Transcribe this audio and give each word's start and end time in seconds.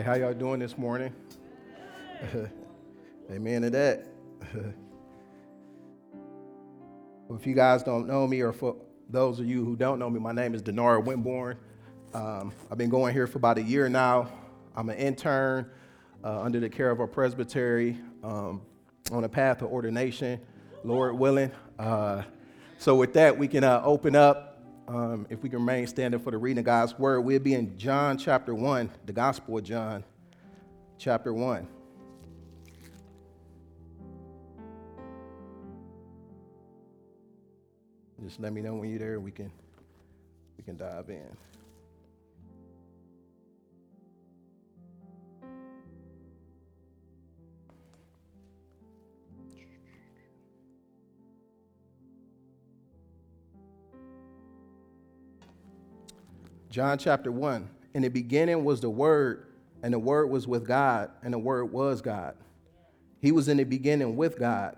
Hey, 0.00 0.06
how 0.06 0.14
y'all 0.14 0.32
doing 0.32 0.60
this 0.60 0.78
morning? 0.78 1.12
Amen 3.30 3.60
to 3.60 3.68
that. 3.68 4.06
if 7.34 7.46
you 7.46 7.54
guys 7.54 7.82
don't 7.82 8.06
know 8.06 8.26
me, 8.26 8.40
or 8.40 8.54
for 8.54 8.76
those 9.10 9.40
of 9.40 9.46
you 9.46 9.62
who 9.62 9.76
don't 9.76 9.98
know 9.98 10.08
me, 10.08 10.18
my 10.18 10.32
name 10.32 10.54
is 10.54 10.62
Denora 10.62 11.04
Winborn. 11.04 11.56
Um, 12.14 12.50
I've 12.70 12.78
been 12.78 12.88
going 12.88 13.12
here 13.12 13.26
for 13.26 13.36
about 13.36 13.58
a 13.58 13.62
year 13.62 13.90
now. 13.90 14.32
I'm 14.74 14.88
an 14.88 14.96
intern 14.96 15.70
uh, 16.24 16.40
under 16.40 16.60
the 16.60 16.70
care 16.70 16.90
of 16.90 16.98
our 16.98 17.06
presbytery 17.06 17.98
um, 18.24 18.62
on 19.12 19.24
a 19.24 19.28
path 19.28 19.58
to 19.58 19.66
ordination, 19.66 20.40
Lord 20.82 21.18
willing. 21.18 21.52
Uh, 21.78 22.22
so, 22.78 22.94
with 22.94 23.12
that, 23.12 23.36
we 23.36 23.48
can 23.48 23.64
uh, 23.64 23.82
open 23.84 24.16
up 24.16 24.49
um, 24.90 25.26
if 25.30 25.40
we 25.40 25.48
can 25.48 25.60
remain 25.60 25.86
standing 25.86 26.18
for 26.18 26.32
the 26.32 26.38
reading 26.38 26.58
of 26.58 26.64
God's 26.64 26.98
word, 26.98 27.20
we'll 27.20 27.38
be 27.38 27.54
in 27.54 27.78
John 27.78 28.18
chapter 28.18 28.54
1, 28.54 28.90
the 29.06 29.12
Gospel 29.12 29.58
of 29.58 29.64
John 29.64 30.02
chapter 30.98 31.32
1. 31.32 31.66
Just 38.24 38.40
let 38.40 38.52
me 38.52 38.62
know 38.62 38.74
when 38.74 38.90
you're 38.90 38.98
there, 38.98 39.14
and 39.14 39.24
we 39.24 39.30
can, 39.30 39.52
we 40.58 40.64
can 40.64 40.76
dive 40.76 41.08
in. 41.08 41.36
John 56.70 56.98
chapter 56.98 57.32
1. 57.32 57.68
In 57.94 58.02
the 58.02 58.08
beginning 58.08 58.64
was 58.64 58.80
the 58.80 58.90
Word, 58.90 59.46
and 59.82 59.92
the 59.92 59.98
Word 59.98 60.30
was 60.30 60.46
with 60.46 60.66
God, 60.66 61.10
and 61.22 61.34
the 61.34 61.38
Word 61.38 61.72
was 61.72 62.00
God. 62.00 62.36
He 63.20 63.32
was 63.32 63.48
in 63.48 63.56
the 63.56 63.64
beginning 63.64 64.16
with 64.16 64.38
God. 64.38 64.76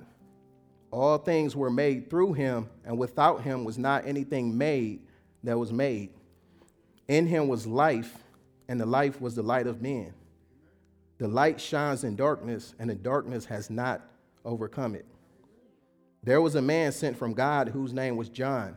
All 0.91 1.19
things 1.19 1.55
were 1.55 1.71
made 1.71 2.09
through 2.09 2.33
him, 2.33 2.69
and 2.85 2.99
without 2.99 3.43
him 3.43 3.65
was 3.65 3.77
not 3.77 4.07
anything 4.07 4.57
made 4.57 5.01
that 5.45 5.59
was 5.59 5.73
made. 5.73 6.11
In 7.09 7.27
him 7.27 7.47
was 7.47 7.67
life, 7.67 8.17
and 8.69 8.81
the 8.81 8.87
life 8.87 9.21
was 9.21 9.35
the 9.35 9.43
light 9.43 9.67
of 9.67 9.83
men. 9.83 10.15
The 11.19 11.29
light 11.29 11.61
shines 11.61 12.05
in 12.05 12.17
darkness, 12.17 12.75
and 12.79 12.89
the 12.89 12.95
darkness 12.95 13.45
has 13.45 13.69
not 13.69 14.01
overcome 14.45 14.95
it. 14.95 15.05
There 16.23 16.41
was 16.41 16.55
a 16.55 16.63
man 16.63 16.93
sent 16.93 17.19
from 17.19 17.35
God 17.35 17.69
whose 17.69 17.93
name 17.93 18.17
was 18.17 18.29
John. 18.29 18.77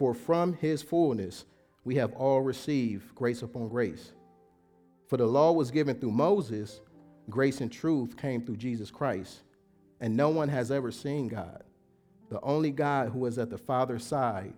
For 0.00 0.14
from 0.14 0.54
his 0.54 0.80
fullness 0.80 1.44
we 1.84 1.96
have 1.96 2.14
all 2.14 2.40
received 2.40 3.14
grace 3.14 3.42
upon 3.42 3.68
grace. 3.68 4.12
For 5.08 5.18
the 5.18 5.26
law 5.26 5.52
was 5.52 5.70
given 5.70 6.00
through 6.00 6.12
Moses, 6.12 6.80
grace 7.28 7.60
and 7.60 7.70
truth 7.70 8.16
came 8.16 8.40
through 8.40 8.56
Jesus 8.56 8.90
Christ. 8.90 9.40
And 10.00 10.16
no 10.16 10.30
one 10.30 10.48
has 10.48 10.70
ever 10.70 10.90
seen 10.90 11.28
God. 11.28 11.64
The 12.30 12.40
only 12.40 12.70
God 12.70 13.10
who 13.10 13.26
is 13.26 13.36
at 13.36 13.50
the 13.50 13.58
Father's 13.58 14.02
side, 14.02 14.54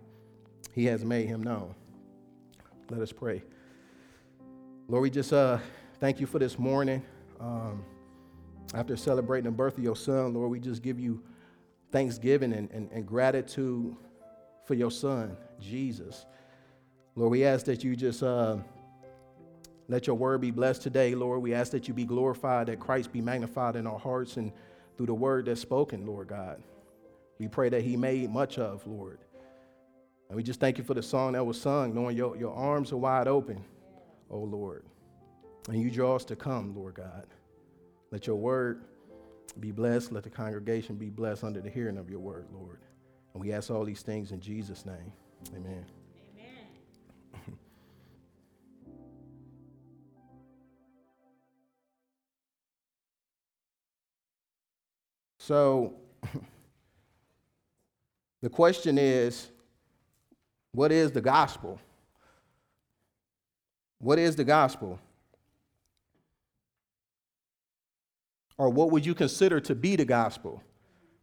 he 0.71 0.85
has 0.85 1.03
made 1.03 1.27
him 1.27 1.43
known. 1.43 1.75
Let 2.89 3.01
us 3.01 3.11
pray. 3.11 3.43
Lord, 4.87 5.01
we 5.01 5.09
just 5.09 5.33
uh, 5.33 5.57
thank 5.99 6.21
you 6.21 6.25
for 6.25 6.39
this 6.39 6.57
morning. 6.57 7.03
Um, 7.41 7.83
after 8.73 8.95
celebrating 8.95 9.51
the 9.51 9.57
birth 9.57 9.77
of 9.77 9.83
your 9.83 9.97
son, 9.97 10.35
Lord, 10.35 10.51
we 10.51 10.61
just 10.61 10.81
give 10.81 11.01
you 11.01 11.21
thanksgiving 11.91 12.53
and, 12.53 12.71
and, 12.71 12.89
and 12.93 13.05
gratitude 13.05 13.97
for 14.65 14.73
your 14.73 14.91
son, 14.91 15.35
Jesus. 15.59 16.25
Lord, 17.15 17.31
we 17.31 17.45
ask 17.45 17.65
that 17.65 17.83
you 17.83 17.95
just 17.95 18.23
uh, 18.23 18.57
let 19.87 20.07
your 20.07 20.15
word 20.15 20.41
be 20.41 20.51
blessed 20.51 20.81
today, 20.81 21.13
Lord. 21.15 21.41
We 21.41 21.53
ask 21.53 21.71
that 21.71 21.87
you 21.87 21.93
be 21.93 22.05
glorified, 22.05 22.67
that 22.67 22.79
Christ 22.79 23.11
be 23.11 23.21
magnified 23.21 23.75
in 23.75 23.85
our 23.85 23.99
hearts 23.99 24.37
and 24.37 24.51
through 24.97 25.07
the 25.07 25.13
word 25.13 25.45
that's 25.45 25.61
spoken, 25.61 26.05
Lord 26.05 26.27
God. 26.27 26.61
We 27.39 27.47
pray 27.47 27.69
that 27.69 27.81
he 27.81 27.97
made 27.97 28.31
much 28.31 28.57
of, 28.57 28.85
Lord. 28.87 29.19
And 30.29 30.37
we 30.37 30.43
just 30.43 30.59
thank 30.59 30.77
you 30.77 30.83
for 30.83 30.93
the 30.93 31.03
song 31.03 31.33
that 31.33 31.45
was 31.45 31.59
sung, 31.59 31.93
knowing 31.93 32.15
your, 32.15 32.37
your 32.37 32.53
arms 32.53 32.91
are 32.91 32.97
wide 32.97 33.27
open, 33.27 33.63
oh 34.29 34.39
Lord. 34.39 34.85
And 35.69 35.81
you 35.81 35.91
draw 35.91 36.15
us 36.15 36.25
to 36.25 36.35
come, 36.35 36.75
Lord 36.75 36.95
God. 36.95 37.27
Let 38.11 38.27
your 38.27 38.35
word 38.35 38.85
be 39.59 39.71
blessed. 39.71 40.11
Let 40.11 40.23
the 40.23 40.29
congregation 40.29 40.95
be 40.95 41.09
blessed 41.09 41.43
under 41.43 41.61
the 41.61 41.69
hearing 41.69 41.97
of 41.97 42.09
your 42.09 42.19
word, 42.19 42.47
Lord. 42.53 42.79
And 43.33 43.43
we 43.43 43.51
ask 43.51 43.71
all 43.71 43.83
these 43.83 44.01
things 44.01 44.31
in 44.31 44.39
Jesus' 44.39 44.85
name. 44.85 45.11
Amen. 45.55 45.85
Amen. 46.35 46.67
so, 55.39 55.95
the 58.41 58.49
question 58.49 58.97
is 58.97 59.49
what 60.73 60.91
is 60.91 61.11
the 61.11 61.21
gospel? 61.21 61.79
What 63.99 64.19
is 64.19 64.35
the 64.35 64.43
gospel? 64.43 64.99
Or 68.57 68.69
what 68.69 68.91
would 68.91 69.05
you 69.05 69.15
consider 69.15 69.59
to 69.61 69.75
be 69.75 69.95
the 69.95 70.05
gospel? 70.05 70.61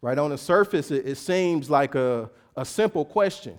Right 0.03 0.19
on 0.19 0.31
the 0.31 0.39
surface, 0.39 0.91
it, 0.91 1.07
it 1.07 1.17
seems 1.17 1.69
like 1.69 1.95
a, 1.95 2.31
a 2.57 2.65
simple 2.65 3.05
question, 3.05 3.59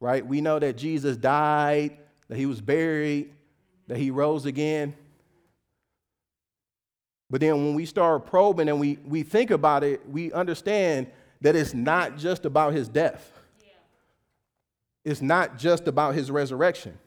right? 0.00 0.26
We 0.26 0.40
know 0.40 0.58
that 0.58 0.76
Jesus 0.76 1.16
died, 1.16 1.96
that 2.28 2.36
he 2.36 2.46
was 2.46 2.60
buried, 2.60 3.32
that 3.86 3.98
he 3.98 4.10
rose 4.10 4.44
again. 4.46 4.94
But 7.30 7.40
then 7.40 7.54
when 7.56 7.74
we 7.74 7.86
start 7.86 8.26
probing 8.26 8.68
and 8.68 8.78
we, 8.78 8.98
we 9.06 9.22
think 9.22 9.50
about 9.50 9.84
it, 9.84 10.06
we 10.08 10.32
understand 10.32 11.06
that 11.40 11.56
it's 11.56 11.74
not 11.74 12.18
just 12.18 12.44
about 12.44 12.72
his 12.72 12.88
death. 12.88 13.32
It's 15.04 15.22
not 15.22 15.58
just 15.58 15.88
about 15.88 16.14
his 16.14 16.30
resurrection. 16.30 16.98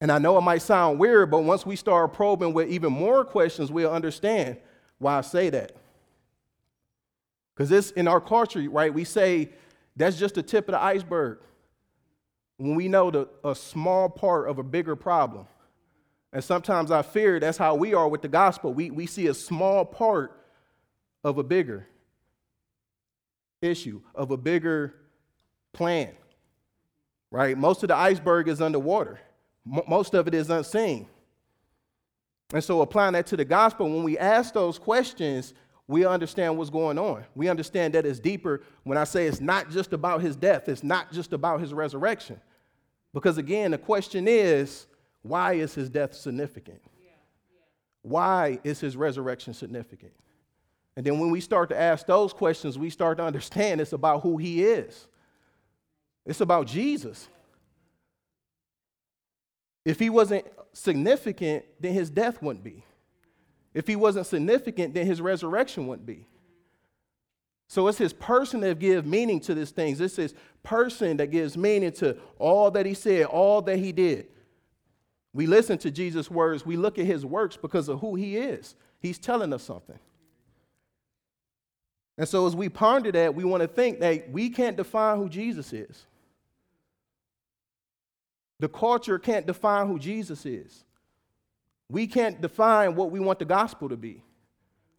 And 0.00 0.12
I 0.12 0.18
know 0.18 0.36
it 0.36 0.42
might 0.42 0.62
sound 0.62 0.98
weird, 0.98 1.30
but 1.30 1.44
once 1.44 1.64
we 1.64 1.76
start 1.76 2.12
probing 2.12 2.52
with 2.52 2.68
even 2.68 2.92
more 2.92 3.24
questions, 3.24 3.72
we'll 3.72 3.90
understand 3.90 4.58
why 4.98 5.18
I 5.18 5.20
say 5.22 5.50
that. 5.50 5.72
Because 7.54 7.68
this 7.68 7.90
in 7.92 8.08
our 8.08 8.20
culture, 8.20 8.68
right, 8.70 8.92
we 8.92 9.04
say 9.04 9.50
that's 9.96 10.16
just 10.16 10.34
the 10.34 10.42
tip 10.42 10.68
of 10.68 10.72
the 10.72 10.82
iceberg. 10.82 11.38
When 12.56 12.74
we 12.74 12.88
know 12.88 13.10
the, 13.10 13.28
a 13.44 13.54
small 13.54 14.08
part 14.08 14.48
of 14.48 14.58
a 14.58 14.62
bigger 14.62 14.96
problem. 14.96 15.46
And 16.32 16.42
sometimes 16.42 16.90
I 16.90 17.02
fear 17.02 17.38
that's 17.38 17.58
how 17.58 17.76
we 17.76 17.94
are 17.94 18.08
with 18.08 18.22
the 18.22 18.28
gospel. 18.28 18.74
We, 18.74 18.90
we 18.90 19.06
see 19.06 19.28
a 19.28 19.34
small 19.34 19.84
part 19.84 20.40
of 21.22 21.38
a 21.38 21.44
bigger 21.44 21.86
issue, 23.62 24.02
of 24.14 24.30
a 24.32 24.36
bigger 24.36 24.94
plan, 25.72 26.10
right? 27.30 27.56
Most 27.56 27.82
of 27.82 27.88
the 27.88 27.96
iceberg 27.96 28.48
is 28.48 28.60
underwater, 28.60 29.20
most 29.64 30.14
of 30.14 30.26
it 30.26 30.34
is 30.34 30.50
unseen. 30.50 31.06
And 32.52 32.62
so, 32.62 32.82
applying 32.82 33.14
that 33.14 33.26
to 33.28 33.36
the 33.36 33.44
gospel, 33.44 33.88
when 33.88 34.04
we 34.04 34.18
ask 34.18 34.52
those 34.52 34.78
questions, 34.78 35.54
we 35.86 36.06
understand 36.06 36.56
what's 36.56 36.70
going 36.70 36.98
on. 36.98 37.24
We 37.34 37.48
understand 37.48 37.94
that 37.94 38.06
it's 38.06 38.18
deeper 38.18 38.62
when 38.84 38.96
I 38.96 39.04
say 39.04 39.26
it's 39.26 39.40
not 39.40 39.70
just 39.70 39.92
about 39.92 40.22
his 40.22 40.34
death, 40.36 40.68
it's 40.68 40.82
not 40.82 41.12
just 41.12 41.32
about 41.32 41.60
his 41.60 41.74
resurrection. 41.74 42.40
Because 43.12 43.38
again, 43.38 43.72
the 43.72 43.78
question 43.78 44.26
is 44.26 44.86
why 45.22 45.54
is 45.54 45.74
his 45.74 45.88
death 45.88 46.14
significant? 46.14 46.80
why 48.04 48.58
is 48.62 48.80
his 48.80 48.96
resurrection 48.96 49.54
significant? 49.54 50.12
And 50.94 51.04
then 51.04 51.18
when 51.18 51.30
we 51.30 51.40
start 51.40 51.70
to 51.70 51.80
ask 51.80 52.06
those 52.06 52.32
questions, 52.32 52.78
we 52.78 52.90
start 52.90 53.16
to 53.16 53.24
understand 53.24 53.80
it's 53.80 53.94
about 53.94 54.22
who 54.22 54.36
he 54.36 54.62
is. 54.62 55.08
It's 56.26 56.42
about 56.42 56.66
Jesus. 56.66 57.28
If 59.84 59.98
he 59.98 60.10
wasn't 60.10 60.46
significant, 60.74 61.64
then 61.80 61.94
his 61.94 62.10
death 62.10 62.42
wouldn't 62.42 62.64
be. 62.64 62.84
If 63.74 63.86
he 63.88 63.96
wasn't 63.96 64.26
significant, 64.26 64.94
then 64.94 65.04
his 65.04 65.20
resurrection 65.20 65.86
wouldn't 65.88 66.06
be. 66.06 66.26
So 67.66 67.88
it's 67.88 67.98
his 67.98 68.12
person 68.12 68.60
that 68.60 68.78
gives 68.78 69.06
meaning 69.06 69.40
to 69.40 69.54
these 69.54 69.72
things. 69.72 70.00
It's 70.00 70.16
his 70.16 70.34
person 70.62 71.16
that 71.16 71.28
gives 71.28 71.56
meaning 71.56 71.92
to 71.92 72.16
all 72.38 72.70
that 72.70 72.86
he 72.86 72.94
said, 72.94 73.26
all 73.26 73.60
that 73.62 73.78
he 73.78 73.90
did. 73.90 74.28
We 75.32 75.48
listen 75.48 75.78
to 75.78 75.90
Jesus' 75.90 76.30
words, 76.30 76.64
we 76.64 76.76
look 76.76 76.98
at 76.98 77.06
his 77.06 77.26
works 77.26 77.56
because 77.56 77.88
of 77.88 77.98
who 77.98 78.14
he 78.14 78.36
is. 78.36 78.76
He's 79.00 79.18
telling 79.18 79.52
us 79.52 79.64
something. 79.64 79.98
And 82.16 82.28
so 82.28 82.46
as 82.46 82.54
we 82.54 82.68
ponder 82.68 83.10
that, 83.10 83.34
we 83.34 83.42
want 83.42 83.62
to 83.62 83.66
think 83.66 83.98
that 83.98 84.30
we 84.30 84.50
can't 84.50 84.76
define 84.76 85.18
who 85.18 85.28
Jesus 85.28 85.72
is. 85.72 86.06
The 88.60 88.68
culture 88.68 89.18
can't 89.18 89.46
define 89.46 89.88
who 89.88 89.98
Jesus 89.98 90.46
is. 90.46 90.84
We 91.88 92.06
can't 92.06 92.40
define 92.40 92.94
what 92.94 93.10
we 93.10 93.20
want 93.20 93.38
the 93.38 93.44
gospel 93.44 93.88
to 93.88 93.96
be. 93.96 94.22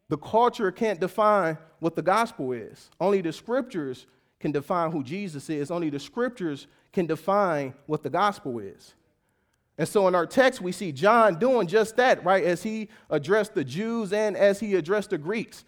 The 0.09 0.17
culture 0.17 0.71
can't 0.71 0.99
define 0.99 1.57
what 1.79 1.95
the 1.95 2.01
gospel 2.01 2.51
is. 2.51 2.89
Only 2.99 3.21
the 3.21 3.33
scriptures 3.33 4.05
can 4.39 4.51
define 4.51 4.91
who 4.91 5.03
Jesus 5.03 5.49
is. 5.49 5.71
Only 5.71 5.89
the 5.89 5.99
scriptures 5.99 6.67
can 6.93 7.07
define 7.07 7.73
what 7.87 8.03
the 8.03 8.09
gospel 8.09 8.59
is. 8.59 8.93
And 9.77 9.87
so 9.87 10.07
in 10.07 10.15
our 10.15 10.25
text, 10.25 10.61
we 10.61 10.71
see 10.71 10.91
John 10.91 11.37
doing 11.37 11.67
just 11.67 11.97
that, 11.97 12.23
right? 12.23 12.43
As 12.43 12.63
he 12.63 12.89
addressed 13.09 13.55
the 13.55 13.63
Jews 13.63 14.13
and 14.13 14.37
as 14.37 14.59
he 14.59 14.75
addressed 14.75 15.09
the 15.09 15.17
Greeks. 15.17 15.65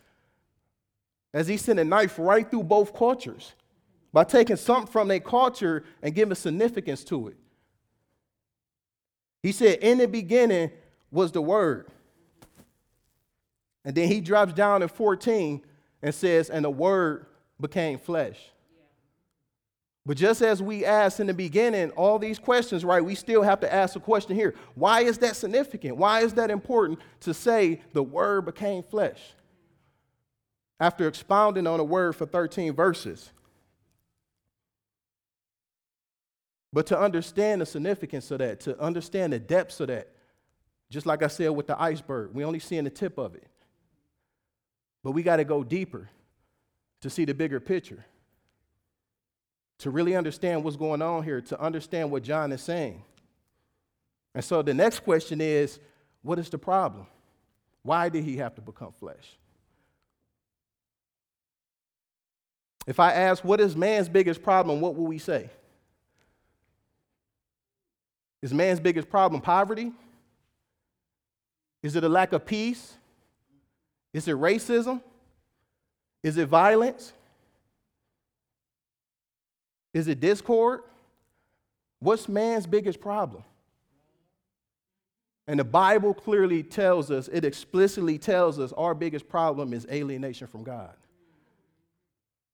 As 1.34 1.48
he 1.48 1.58
sent 1.58 1.80
a 1.80 1.84
knife 1.84 2.18
right 2.18 2.50
through 2.50 2.64
both 2.64 2.94
cultures 2.94 3.54
by 4.14 4.24
taking 4.24 4.56
something 4.56 4.92
from 4.92 5.08
their 5.10 5.20
culture 5.20 5.84
and 6.02 6.16
giving 6.16 6.36
significance 6.36 7.04
to 7.06 7.28
it. 7.28 7.38
He 9.44 9.52
said, 9.52 9.80
In 9.80 9.98
the 9.98 10.08
beginning 10.08 10.72
was 11.12 11.32
the 11.32 11.42
Word. 11.42 11.88
And 13.86 13.96
then 13.96 14.08
he 14.08 14.20
drops 14.20 14.54
down 14.54 14.82
in 14.82 14.90
14 14.90 15.62
and 16.02 16.14
says, 16.14 16.50
And 16.50 16.66
the 16.66 16.70
Word 16.70 17.26
became 17.60 17.98
flesh. 17.98 18.38
But 20.06 20.16
just 20.16 20.42
as 20.42 20.62
we 20.64 20.86
asked 20.86 21.20
in 21.20 21.28
the 21.28 21.34
beginning, 21.34 21.90
all 21.92 22.18
these 22.18 22.40
questions, 22.40 22.86
right, 22.86 23.04
we 23.04 23.14
still 23.14 23.44
have 23.44 23.60
to 23.60 23.74
ask 23.74 23.96
a 23.98 24.00
question 24.00 24.36
here. 24.36 24.56
Why 24.74 25.02
is 25.02 25.18
that 25.18 25.36
significant? 25.36 25.98
Why 25.98 26.22
is 26.22 26.34
that 26.36 26.50
important 26.50 27.00
to 27.22 27.34
say 27.34 27.82
the 27.92 28.04
Word 28.04 28.46
became 28.46 28.84
flesh? 28.84 29.20
After 30.80 31.08
expounding 31.08 31.68
on 31.68 31.78
the 31.78 31.84
Word 31.84 32.16
for 32.16 32.26
13 32.26 32.74
verses. 32.74 33.32
But 36.72 36.86
to 36.88 37.00
understand 37.00 37.62
the 37.62 37.66
significance 37.66 38.32
of 38.32 38.40
that, 38.40 38.60
to 38.62 38.80
understand 38.80 39.34
the 39.34 39.40
depths 39.40 39.80
of 39.80 39.88
that, 39.88 40.10
just 40.90 41.06
like 41.06 41.22
I 41.22 41.28
said 41.28 41.50
with 41.50 41.68
the 41.68 41.80
iceberg, 41.82 42.32
we 42.34 42.44
only 42.44 42.60
seeing 42.60 42.86
the 42.86 42.90
tip 42.90 43.18
of 43.18 43.36
it. 43.36 43.48
But 45.04 45.12
we 45.12 45.24
got 45.24 45.38
to 45.38 45.44
go 45.44 45.64
deeper 45.64 46.10
to 47.02 47.10
see 47.10 47.26
the 47.26 47.34
bigger 47.34 47.60
picture. 47.60 48.06
To 49.80 49.92
really 49.92 50.16
understand 50.16 50.64
what's 50.64 50.78
going 50.78 51.02
on 51.02 51.24
here, 51.24 51.42
to 51.42 51.62
understand 51.62 52.10
what 52.10 52.24
John 52.24 52.52
is 52.52 52.62
saying. 52.62 53.04
And 54.34 54.44
so 54.44 54.62
the 54.62 54.74
next 54.74 55.00
question 55.00 55.42
is 55.42 55.80
what 56.22 56.40
is 56.40 56.50
the 56.50 56.58
problem? 56.58 57.08
Why 57.84 58.10
did 58.10 58.24
he 58.24 58.38
have 58.38 58.56
to 58.56 58.62
become 58.62 58.92
flesh? 58.92 59.38
If 62.86 63.00
I 63.00 63.12
ask, 63.12 63.44
what 63.44 63.60
is 63.60 63.76
man's 63.76 64.08
biggest 64.08 64.42
problem, 64.42 64.80
what 64.80 64.96
will 64.96 65.08
we 65.08 65.20
say? 65.20 65.50
Is 68.42 68.54
man's 68.54 68.80
biggest 68.80 69.10
problem 69.10 69.42
poverty? 69.42 69.92
Is 71.88 71.96
it 71.96 72.04
a 72.04 72.10
lack 72.10 72.34
of 72.34 72.46
peace? 72.46 72.98
Is 74.12 74.28
it 74.28 74.36
racism? 74.36 75.02
Is 76.22 76.36
it 76.36 76.50
violence? 76.50 77.14
Is 79.94 80.10
it 80.10 80.20
discord? 80.20 80.82
What's 82.00 82.28
man's 82.28 82.68
biggest 82.68 83.00
problem? 83.00 83.42
And 85.48 85.62
the 85.62 85.64
Bible 85.64 86.14
clearly 86.14 86.62
tells 86.62 87.10
us, 87.10 87.30
it 87.30 87.46
explicitly 87.46 88.18
tells 88.18 88.60
us 88.60 88.74
our 88.74 88.94
biggest 88.94 89.30
problem 89.30 89.72
is 89.72 89.88
alienation 89.90 90.48
from 90.48 90.66
God. 90.66 90.94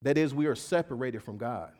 That 0.03 0.15
is, 0.15 0.35
we 0.35 0.45
are 0.45 0.53
separated 0.53 1.24
from 1.24 1.39
God. 1.39 1.71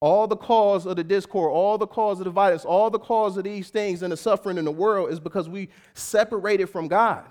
All 0.00 0.28
the 0.28 0.36
cause 0.36 0.86
of 0.86 0.96
the 0.96 1.04
discord, 1.04 1.52
all 1.52 1.76
the 1.76 1.86
cause 1.86 2.20
of 2.20 2.24
the 2.24 2.30
violence, 2.30 2.64
all 2.64 2.88
the 2.88 3.00
cause 3.00 3.36
of 3.36 3.44
these 3.44 3.70
things 3.70 4.02
and 4.02 4.12
the 4.12 4.16
suffering 4.16 4.56
in 4.56 4.64
the 4.64 4.70
world 4.70 5.10
is 5.10 5.18
because 5.18 5.48
we 5.48 5.68
separated 5.94 6.66
from 6.66 6.86
God. 6.86 7.24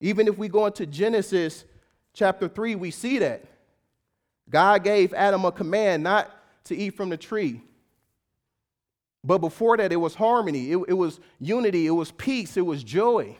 Even 0.00 0.26
if 0.26 0.36
we 0.36 0.48
go 0.48 0.66
into 0.66 0.84
Genesis 0.84 1.64
chapter 2.12 2.48
3, 2.48 2.74
we 2.74 2.90
see 2.90 3.18
that. 3.18 3.44
God 4.50 4.82
gave 4.82 5.14
Adam 5.14 5.44
a 5.44 5.52
command 5.52 6.02
not 6.02 6.30
to 6.64 6.76
eat 6.76 6.96
from 6.96 7.08
the 7.08 7.16
tree. 7.16 7.60
But 9.24 9.38
before 9.38 9.76
that, 9.76 9.92
it 9.92 9.96
was 9.96 10.16
harmony, 10.16 10.72
it, 10.72 10.78
it 10.88 10.94
was 10.94 11.20
unity, 11.38 11.86
it 11.86 11.90
was 11.90 12.10
peace, 12.10 12.56
it 12.56 12.66
was 12.66 12.82
joy. 12.82 13.36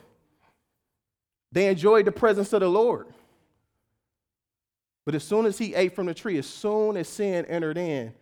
They 1.51 1.67
enjoyed 1.67 2.05
the 2.05 2.11
presence 2.11 2.53
of 2.53 2.61
the 2.61 2.69
Lord. 2.69 3.07
But 5.05 5.15
as 5.15 5.23
soon 5.23 5.45
as 5.45 5.57
he 5.57 5.75
ate 5.75 5.95
from 5.95 6.05
the 6.05 6.13
tree, 6.13 6.37
as 6.37 6.47
soon 6.47 6.95
as 6.97 7.07
sin 7.07 7.45
entered 7.45 7.77
in, 7.77 8.13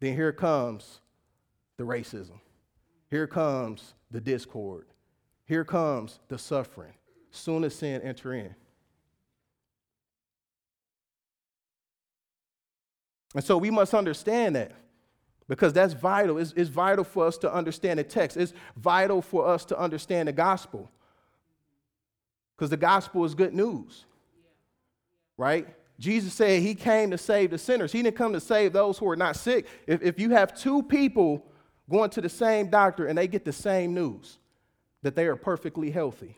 then 0.00 0.14
here 0.14 0.32
comes 0.32 1.00
the 1.76 1.84
racism. 1.84 2.40
Here 3.10 3.26
comes 3.26 3.94
the 4.10 4.20
discord. 4.20 4.86
Here 5.46 5.64
comes 5.64 6.18
the 6.28 6.38
suffering. 6.38 6.92
Soon 7.30 7.64
as 7.64 7.74
sin 7.74 8.02
enter 8.02 8.34
in. 8.34 8.54
And 13.34 13.44
so 13.44 13.58
we 13.58 13.70
must 13.70 13.94
understand 13.94 14.56
that 14.56 14.72
because 15.48 15.72
that's 15.72 15.92
vital. 15.92 16.38
It's, 16.38 16.52
it's, 16.56 16.70
vital 16.70 17.04
for 17.04 17.26
us 17.26 17.36
to 17.38 17.52
understand 17.52 17.98
the 17.98 18.04
text. 18.04 18.36
It's 18.36 18.52
vital 18.76 19.20
for 19.22 19.46
us 19.46 19.64
to 19.66 19.78
understand 19.78 20.28
the 20.28 20.32
gospel 20.32 20.90
because 22.56 22.70
the 22.70 22.76
gospel 22.76 23.24
is 23.24 23.34
good 23.34 23.52
news, 23.52 24.06
right? 25.36 25.68
Jesus 25.98 26.34
said 26.34 26.62
he 26.62 26.74
came 26.74 27.10
to 27.10 27.18
save 27.18 27.50
the 27.50 27.58
sinners. 27.58 27.92
He 27.92 28.02
didn't 28.02 28.16
come 28.16 28.32
to 28.34 28.40
save 28.40 28.72
those 28.72 28.98
who 28.98 29.08
are 29.08 29.16
not 29.16 29.36
sick. 29.36 29.66
If, 29.86 30.02
if 30.02 30.18
you 30.18 30.30
have 30.30 30.58
two 30.58 30.82
people 30.82 31.46
going 31.88 32.10
to 32.10 32.20
the 32.20 32.28
same 32.28 32.68
doctor 32.68 33.06
and 33.06 33.16
they 33.16 33.26
get 33.26 33.44
the 33.44 33.52
same 33.52 33.94
news 33.94 34.38
that 35.02 35.16
they 35.16 35.26
are 35.26 35.36
perfectly 35.36 35.90
healthy, 35.90 36.36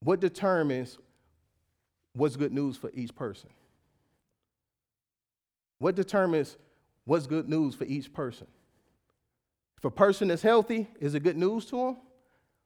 what 0.00 0.20
determines 0.20 0.98
what's 2.12 2.36
good 2.36 2.52
news 2.52 2.76
for 2.76 2.90
each 2.94 3.14
person? 3.14 3.48
What 5.78 5.94
determines 5.94 6.56
what's 7.04 7.26
good 7.26 7.48
news 7.48 7.74
for 7.74 7.84
each 7.84 8.12
person? 8.12 8.46
If 9.78 9.84
a 9.84 9.90
person 9.90 10.30
is 10.30 10.42
healthy, 10.42 10.86
is 11.00 11.14
it 11.14 11.20
good 11.20 11.36
news 11.36 11.64
to 11.66 11.76
them? 11.76 11.96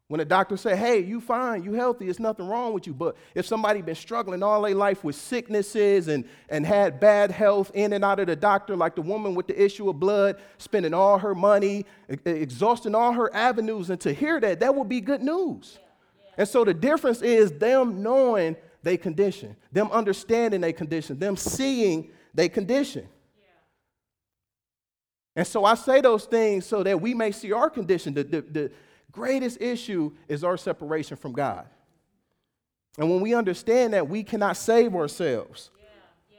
When 0.08 0.20
a 0.20 0.24
doctor 0.24 0.56
say, 0.56 0.76
hey, 0.76 1.00
you 1.00 1.20
fine, 1.20 1.64
you 1.64 1.72
healthy, 1.72 2.04
there's 2.04 2.20
nothing 2.20 2.46
wrong 2.46 2.72
with 2.72 2.86
you. 2.86 2.94
But 2.94 3.16
if 3.34 3.44
somebody 3.44 3.82
been 3.82 3.96
struggling 3.96 4.40
all 4.40 4.62
their 4.62 4.74
life 4.74 5.02
with 5.02 5.16
sicknesses 5.16 6.06
and, 6.06 6.24
and 6.48 6.64
had 6.64 7.00
bad 7.00 7.32
health 7.32 7.72
in 7.74 7.92
and 7.92 8.04
out 8.04 8.20
of 8.20 8.28
the 8.28 8.36
doctor, 8.36 8.76
like 8.76 8.94
the 8.94 9.02
woman 9.02 9.34
with 9.34 9.48
the 9.48 9.60
issue 9.60 9.88
of 9.88 9.98
blood, 9.98 10.36
spending 10.58 10.94
all 10.94 11.18
her 11.18 11.34
money, 11.34 11.86
exhausting 12.24 12.94
all 12.94 13.12
her 13.12 13.34
avenues, 13.34 13.90
and 13.90 14.00
to 14.02 14.12
hear 14.12 14.38
that, 14.38 14.60
that 14.60 14.72
would 14.76 14.88
be 14.88 15.00
good 15.00 15.22
news. 15.22 15.80
And 16.38 16.46
so 16.46 16.64
the 16.64 16.74
difference 16.74 17.20
is 17.20 17.50
them 17.52 18.00
knowing 18.00 18.56
their 18.84 18.98
condition, 18.98 19.56
them 19.72 19.90
understanding 19.90 20.60
their 20.60 20.72
condition, 20.72 21.18
them 21.18 21.36
seeing 21.36 22.10
their 22.32 22.48
condition. 22.48 23.08
And 25.34 25.46
so 25.46 25.64
I 25.64 25.74
say 25.74 26.00
those 26.00 26.26
things 26.26 26.64
so 26.64 26.84
that 26.84 27.00
we 27.00 27.12
may 27.12 27.32
see 27.32 27.50
our 27.50 27.68
condition. 27.68 28.14
The, 28.14 28.22
the, 28.22 28.40
the, 28.42 28.70
greatest 29.12 29.60
issue 29.60 30.12
is 30.28 30.44
our 30.44 30.56
separation 30.56 31.16
from 31.16 31.32
God. 31.32 31.66
And 32.98 33.10
when 33.10 33.20
we 33.20 33.34
understand 33.34 33.92
that 33.92 34.08
we 34.08 34.22
cannot 34.22 34.56
save 34.56 34.94
ourselves, 34.94 35.70
yeah, 35.78 35.86
yeah. 36.30 36.38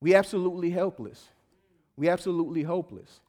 we 0.00 0.14
absolutely 0.14 0.70
helpless. 0.70 1.28
We 1.96 2.08
absolutely 2.08 2.62
hopeless. 2.62 3.20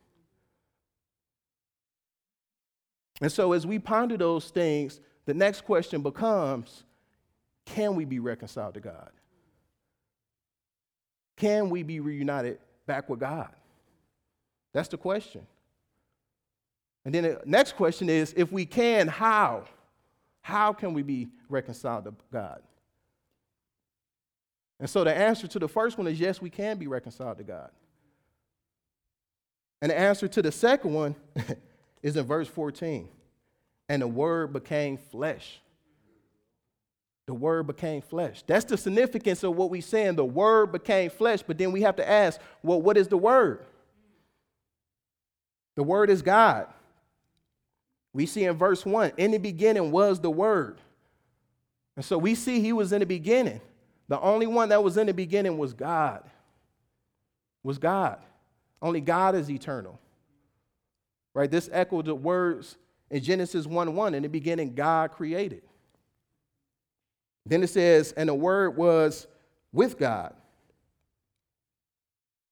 And 3.21 3.31
so 3.31 3.53
as 3.53 3.65
we 3.65 3.79
ponder 3.79 4.17
those 4.17 4.49
things, 4.49 5.01
the 5.25 5.33
next 5.33 5.61
question 5.61 6.01
becomes 6.01 6.83
can 7.65 7.95
we 7.95 8.05
be 8.05 8.19
reconciled 8.19 8.73
to 8.75 8.79
God? 8.79 9.11
Can 11.37 11.69
we 11.69 11.83
be 11.83 11.99
reunited 11.99 12.59
back 12.85 13.09
with 13.09 13.19
God? 13.19 13.49
That's 14.73 14.89
the 14.89 14.97
question. 14.97 15.45
And 17.05 17.13
then 17.13 17.23
the 17.23 17.41
next 17.45 17.75
question 17.75 18.09
is 18.09 18.33
if 18.35 18.51
we 18.51 18.65
can, 18.65 19.07
how? 19.07 19.65
How 20.41 20.73
can 20.73 20.93
we 20.93 21.03
be 21.03 21.27
reconciled 21.47 22.05
to 22.05 22.13
God? 22.31 22.61
And 24.79 24.89
so 24.89 25.03
the 25.03 25.15
answer 25.15 25.47
to 25.47 25.59
the 25.59 25.67
first 25.67 25.97
one 25.97 26.07
is 26.07 26.19
yes, 26.19 26.41
we 26.41 26.49
can 26.49 26.77
be 26.77 26.87
reconciled 26.87 27.37
to 27.37 27.43
God. 27.43 27.69
And 29.81 29.91
the 29.91 29.97
answer 29.97 30.27
to 30.27 30.41
the 30.41 30.51
second 30.51 30.93
one 30.93 31.15
is 32.03 32.17
in 32.17 32.25
verse 32.25 32.47
14. 32.47 33.07
And 33.87 34.01
the 34.01 34.07
word 34.07 34.53
became 34.53 34.97
flesh. 34.97 35.61
The 37.25 37.33
word 37.33 37.67
became 37.67 38.01
flesh. 38.01 38.43
That's 38.47 38.65
the 38.65 38.77
significance 38.77 39.43
of 39.43 39.55
what 39.55 39.69
we're 39.69 39.81
saying. 39.81 40.15
The 40.15 40.25
word 40.25 40.71
became 40.71 41.09
flesh. 41.09 41.43
But 41.45 41.57
then 41.57 41.71
we 41.71 41.81
have 41.81 41.95
to 41.97 42.09
ask, 42.09 42.39
well, 42.63 42.81
what 42.81 42.97
is 42.97 43.07
the 43.07 43.17
word? 43.17 43.65
The 45.75 45.83
word 45.83 46.09
is 46.09 46.21
God. 46.21 46.67
We 48.13 48.25
see 48.25 48.45
in 48.45 48.57
verse 48.57 48.85
1 48.85 49.13
in 49.17 49.31
the 49.31 49.37
beginning 49.37 49.91
was 49.91 50.19
the 50.19 50.31
word. 50.31 50.79
And 51.95 52.03
so 52.03 52.17
we 52.17 52.35
see 52.35 52.59
he 52.59 52.73
was 52.73 52.91
in 52.91 52.99
the 52.99 53.05
beginning. 53.05 53.61
The 54.07 54.19
only 54.19 54.47
one 54.47 54.69
that 54.69 54.83
was 54.83 54.97
in 54.97 55.07
the 55.07 55.13
beginning 55.13 55.57
was 55.57 55.73
God. 55.73 56.23
Was 57.63 57.77
God. 57.77 58.19
Only 58.81 59.01
God 59.01 59.35
is 59.35 59.49
eternal. 59.49 59.99
Right? 61.33 61.51
This 61.51 61.69
echoed 61.71 62.05
the 62.05 62.15
words 62.15 62.77
in 63.11 63.21
Genesis 63.21 63.67
1 63.67 63.95
1. 63.95 64.15
In 64.15 64.23
the 64.23 64.29
beginning, 64.29 64.73
God 64.73 65.11
created. 65.11 65.61
Then 67.45 67.63
it 67.63 67.67
says, 67.67 68.13
and 68.13 68.29
the 68.29 68.33
word 68.33 68.77
was 68.77 69.27
with 69.71 69.97
God. 69.97 70.33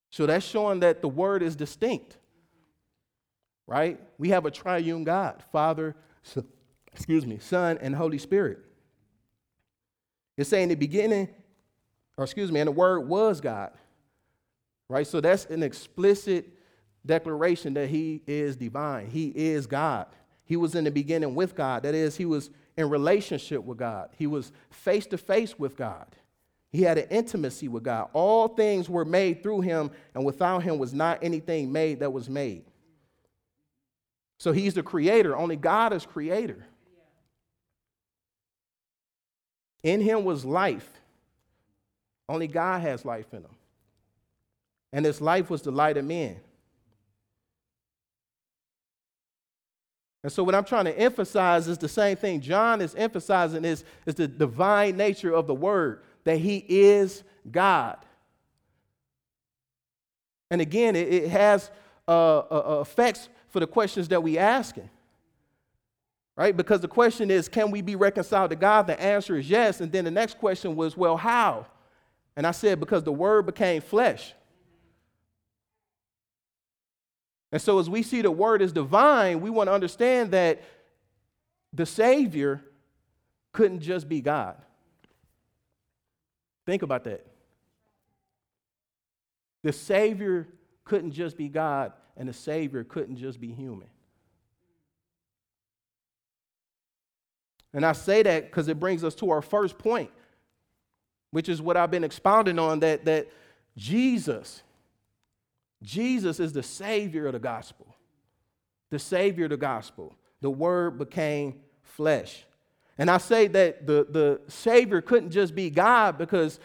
So 0.10 0.26
that's 0.26 0.46
showing 0.46 0.80
that 0.82 1.02
the 1.02 1.08
word 1.08 1.44
is 1.44 1.56
distinct. 1.56 2.18
Right? 3.68 4.00
We 4.18 4.30
have 4.30 4.46
a 4.46 4.52
triune 4.52 5.04
God, 5.04 5.44
Father, 5.52 5.96
excuse 6.94 7.26
me, 7.26 7.38
Son, 7.40 7.78
and 7.82 7.94
Holy 7.94 8.18
Spirit. 8.18 8.60
It's 10.38 10.50
saying 10.50 10.64
in 10.64 10.70
the 10.70 10.76
beginning, 10.76 11.28
or 12.18 12.24
excuse 12.24 12.52
me, 12.52 12.62
and 12.62 12.68
the 12.68 12.72
word 12.72 13.02
was 13.02 13.42
God. 13.42 13.72
Right? 14.90 15.06
So 15.06 15.20
that's 15.20 15.46
an 15.46 15.64
explicit 15.64 16.48
declaration 17.06 17.74
that 17.74 17.90
he 17.90 18.22
is 18.26 18.56
divine. 18.56 19.08
He 19.08 19.28
is 19.36 19.68
God. 19.68 20.08
He 20.46 20.56
was 20.56 20.76
in 20.76 20.86
the 20.86 20.92
beginning 20.92 21.36
with 21.36 21.56
God. 21.56 21.84
That 21.84 21.94
is, 21.94 22.16
he 22.16 22.26
was 22.26 22.50
in 22.78 22.90
relationship 22.90 23.64
with 23.64 23.78
God. 23.78 24.10
He 24.18 24.28
was 24.28 24.54
face 24.70 25.06
to 25.08 25.18
face 25.18 25.60
with 25.60 25.76
God. 25.76 26.08
He 26.70 26.84
had 26.84 26.98
an 26.98 27.08
intimacy 27.10 27.68
with 27.68 27.84
God. 27.84 28.10
All 28.14 28.48
things 28.48 28.90
were 28.90 29.06
made 29.06 29.44
through 29.44 29.62
him, 29.62 29.92
and 30.14 30.24
without 30.24 30.64
him 30.64 30.78
was 30.78 30.94
not 30.94 31.20
anything 31.22 31.72
made 31.72 32.00
that 32.00 32.14
was 32.14 32.30
made. 32.30 32.64
So 34.38 34.52
he's 34.52 34.74
the 34.74 34.84
creator. 34.84 35.36
Only 35.36 35.56
God 35.56 35.94
is 35.94 36.06
creator. 36.06 36.66
In 39.84 40.02
him 40.02 40.24
was 40.24 40.46
life. 40.46 40.90
Only 42.30 42.48
God 42.48 42.82
has 42.82 43.06
life 43.06 43.34
in 43.34 43.40
him. 43.40 43.56
And 44.94 45.06
his 45.06 45.22
life 45.22 45.50
was 45.50 45.62
the 45.62 45.72
light 45.72 45.98
of 45.98 46.06
men. 46.06 46.38
And 50.24 50.32
so, 50.32 50.44
what 50.44 50.56
I'm 50.56 50.66
trying 50.66 50.86
to 50.86 51.00
emphasize 51.00 51.70
is 51.70 51.78
the 51.78 51.88
same 51.88 52.18
thing 52.18 52.42
John 52.42 52.82
is 52.82 52.94
emphasizing 52.96 53.64
is, 53.64 53.86
is 54.06 54.16
the 54.16 54.28
divine 54.28 54.98
nature 54.98 55.34
of 55.34 55.48
the 55.48 55.56
Word, 55.56 56.02
that 56.26 56.38
He 56.38 56.66
is 56.68 57.24
God. 57.50 57.98
And 60.52 60.60
again, 60.60 60.98
it, 60.98 61.08
it 61.08 61.30
has 61.30 61.72
uh, 62.08 62.40
uh, 62.40 62.80
effects 62.82 63.30
for 63.50 63.60
the 63.60 63.68
questions 63.68 64.08
that 64.10 64.22
we 64.22 64.38
asking. 64.38 64.90
Right? 66.36 66.56
Because 66.56 66.82
the 66.82 66.88
question 66.88 67.32
is, 67.32 67.50
can 67.50 67.72
we 67.72 67.82
be 67.82 67.96
reconciled 67.96 68.52
to 68.52 68.56
God? 68.56 68.86
The 68.86 69.00
answer 69.02 69.38
is 69.38 69.50
yes. 69.50 69.82
And 69.82 69.92
then 69.92 70.06
the 70.06 70.12
next 70.12 70.38
question 70.38 70.76
was, 70.76 70.96
well, 70.96 71.18
how? 71.18 71.66
And 72.36 72.46
I 72.46 72.52
said, 72.52 72.80
because 72.80 73.04
the 73.04 73.12
word 73.12 73.48
became 73.48 73.82
flesh. 73.82 74.34
And 77.52 77.62
so, 77.62 77.80
as 77.80 77.90
we 77.90 78.04
see 78.04 78.22
the 78.22 78.30
word 78.30 78.62
is 78.62 78.72
divine, 78.72 79.42
we 79.42 79.50
want 79.50 79.68
to 79.68 79.74
understand 79.74 80.32
that 80.32 80.62
the 81.74 81.86
Savior 81.86 82.62
couldn't 83.54 83.80
just 83.80 84.08
be 84.08 84.22
God. 84.22 84.58
Think 86.66 86.84
about 86.84 87.06
that. 87.06 87.26
The 89.64 89.74
Savior 89.74 90.48
couldn't 90.84 91.12
just 91.12 91.38
be 91.38 91.48
God, 91.48 91.94
and 92.18 92.28
the 92.28 92.34
Savior 92.34 92.84
couldn't 92.84 93.18
just 93.18 93.40
be 93.40 93.52
human. 93.52 93.88
And 97.74 97.86
I 97.86 97.92
say 97.92 98.24
that 98.24 98.46
because 98.46 98.68
it 98.68 98.80
brings 98.80 99.04
us 99.04 99.16
to 99.16 99.30
our 99.30 99.42
first 99.42 99.78
point, 99.78 100.10
which 101.32 101.48
is 101.48 101.62
what 101.62 101.78
I've 101.78 101.92
been 101.92 102.04
expounding 102.04 102.58
on 102.60 102.80
that, 102.80 103.06
that 103.06 103.28
Jesus 103.76 104.64
Jesus 105.84 106.40
is 106.40 106.54
the 106.54 106.64
Savior 106.64 107.28
of 107.28 107.34
the 107.34 107.40
gospel. 107.40 107.96
The 108.90 109.00
Savior 109.00 109.46
of 109.46 109.52
the 109.52 109.58
gospel. 109.58 110.16
The 110.42 110.50
Word 110.50 110.98
became 110.98 111.60
flesh. 111.82 112.46
And 112.98 113.12
I 113.12 113.18
say 113.18 113.48
that 113.48 113.86
the, 113.86 114.08
the 114.10 114.42
Savior 114.48 115.02
couldn't 115.02 115.32
just 115.32 115.54
be 115.54 115.70
God 115.70 116.18
because 116.18 116.60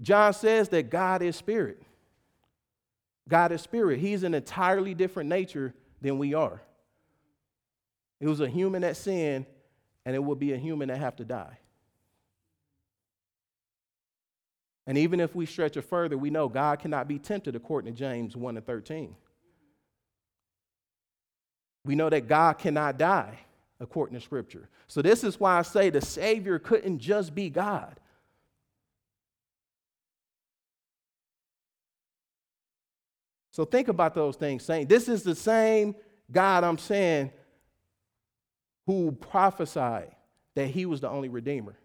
John 0.00 0.32
says 0.32 0.70
that 0.70 0.90
God 0.90 1.22
is 1.22 1.36
spirit. 1.36 1.82
God 3.28 3.52
is 3.52 3.60
spirit. 3.60 4.00
He's 4.00 4.22
an 4.22 4.34
entirely 4.34 4.94
different 4.94 5.28
nature 5.28 5.74
than 6.00 6.18
we 6.18 6.34
are. 6.34 6.62
It 8.20 8.26
was 8.26 8.40
a 8.40 8.48
human 8.48 8.82
that 8.82 8.96
sinned, 8.96 9.46
and 10.04 10.16
it 10.16 10.18
will 10.18 10.34
be 10.34 10.52
a 10.52 10.56
human 10.56 10.88
that 10.88 10.98
have 10.98 11.16
to 11.16 11.24
die. 11.24 11.58
And 14.86 14.96
even 14.96 15.20
if 15.20 15.34
we 15.34 15.44
stretch 15.44 15.76
it 15.76 15.82
further, 15.82 16.16
we 16.16 16.30
know 16.30 16.48
God 16.48 16.80
cannot 16.80 17.06
be 17.06 17.18
tempted 17.18 17.54
according 17.54 17.92
to 17.92 17.98
James 17.98 18.34
1 18.34 18.56
and 18.56 18.66
13. 18.66 19.14
We 21.84 21.94
know 21.94 22.08
that 22.08 22.26
God 22.26 22.54
cannot 22.54 22.98
die 22.98 23.38
according 23.80 24.18
to 24.18 24.24
Scripture. 24.24 24.68
So, 24.86 25.02
this 25.02 25.22
is 25.22 25.38
why 25.38 25.58
I 25.58 25.62
say 25.62 25.90
the 25.90 26.00
Savior 26.00 26.58
couldn't 26.58 26.98
just 26.98 27.34
be 27.34 27.50
God. 27.50 28.00
So, 33.58 33.64
think 33.64 33.88
about 33.88 34.14
those 34.14 34.36
things, 34.36 34.62
saying, 34.62 34.86
This 34.86 35.08
is 35.08 35.24
the 35.24 35.34
same 35.34 35.96
God 36.30 36.62
I'm 36.62 36.78
saying 36.78 37.32
who 38.86 39.10
prophesied 39.10 40.14
that 40.54 40.68
he 40.68 40.86
was 40.86 41.00
the 41.00 41.10
only 41.10 41.28
Redeemer 41.28 41.76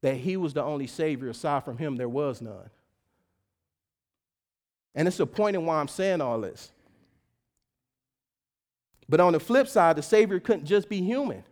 that 0.00 0.16
he 0.16 0.36
was 0.36 0.54
the 0.54 0.62
only 0.64 0.88
Savior. 0.88 1.30
Aside 1.30 1.64
from 1.64 1.78
him, 1.78 1.94
there 1.94 2.08
was 2.08 2.42
none. 2.42 2.68
And 4.96 5.06
it's 5.06 5.20
a 5.20 5.26
point 5.26 5.54
in 5.54 5.64
why 5.64 5.76
I'm 5.76 5.86
saying 5.86 6.20
all 6.20 6.40
this. 6.40 6.72
But 9.08 9.20
on 9.20 9.34
the 9.34 9.40
flip 9.40 9.68
side, 9.68 9.94
the 9.94 10.02
Savior 10.02 10.40
couldn't 10.40 10.64
just 10.64 10.88
be 10.88 11.00
human. 11.00 11.44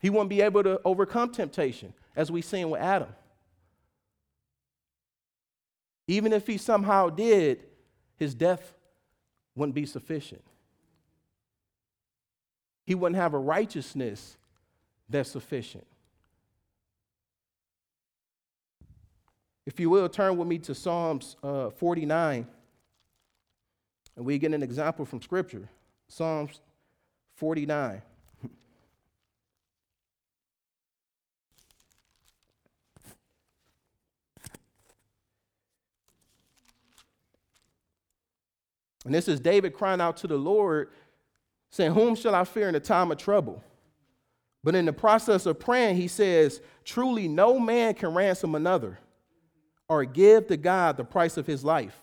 He 0.00 0.08
wouldn't 0.08 0.30
be 0.30 0.40
able 0.40 0.62
to 0.62 0.80
overcome 0.82 1.30
temptation, 1.30 1.92
as 2.16 2.30
we 2.30 2.40
seen 2.40 2.70
with 2.70 2.80
Adam. 2.80 3.08
Even 6.06 6.32
if 6.32 6.46
he 6.46 6.58
somehow 6.58 7.08
did, 7.08 7.64
his 8.16 8.34
death 8.34 8.74
wouldn't 9.54 9.74
be 9.74 9.86
sufficient. 9.86 10.42
He 12.84 12.94
wouldn't 12.94 13.16
have 13.16 13.34
a 13.34 13.38
righteousness 13.38 14.36
that's 15.08 15.30
sufficient. 15.30 15.86
If 19.64 19.78
you 19.78 19.90
will, 19.90 20.08
turn 20.08 20.36
with 20.36 20.48
me 20.48 20.58
to 20.58 20.74
Psalms 20.74 21.36
uh, 21.42 21.70
49, 21.70 22.46
and 24.16 24.24
we 24.24 24.38
get 24.38 24.52
an 24.52 24.62
example 24.62 25.04
from 25.04 25.22
Scripture. 25.22 25.68
Psalms 26.08 26.60
49. 27.36 28.02
And 39.04 39.14
this 39.14 39.28
is 39.28 39.40
David 39.40 39.74
crying 39.74 40.00
out 40.00 40.16
to 40.18 40.26
the 40.26 40.36
Lord, 40.36 40.90
saying, 41.70 41.92
Whom 41.92 42.14
shall 42.14 42.34
I 42.34 42.44
fear 42.44 42.68
in 42.68 42.74
the 42.74 42.80
time 42.80 43.10
of 43.10 43.18
trouble? 43.18 43.62
But 44.64 44.74
in 44.74 44.84
the 44.84 44.92
process 44.92 45.46
of 45.46 45.58
praying, 45.58 45.96
he 45.96 46.08
says, 46.08 46.60
Truly, 46.84 47.26
no 47.26 47.58
man 47.58 47.94
can 47.94 48.14
ransom 48.14 48.54
another 48.54 48.98
or 49.88 50.04
give 50.04 50.46
to 50.46 50.56
God 50.56 50.96
the 50.96 51.04
price 51.04 51.36
of 51.36 51.46
his 51.46 51.64
life. 51.64 52.00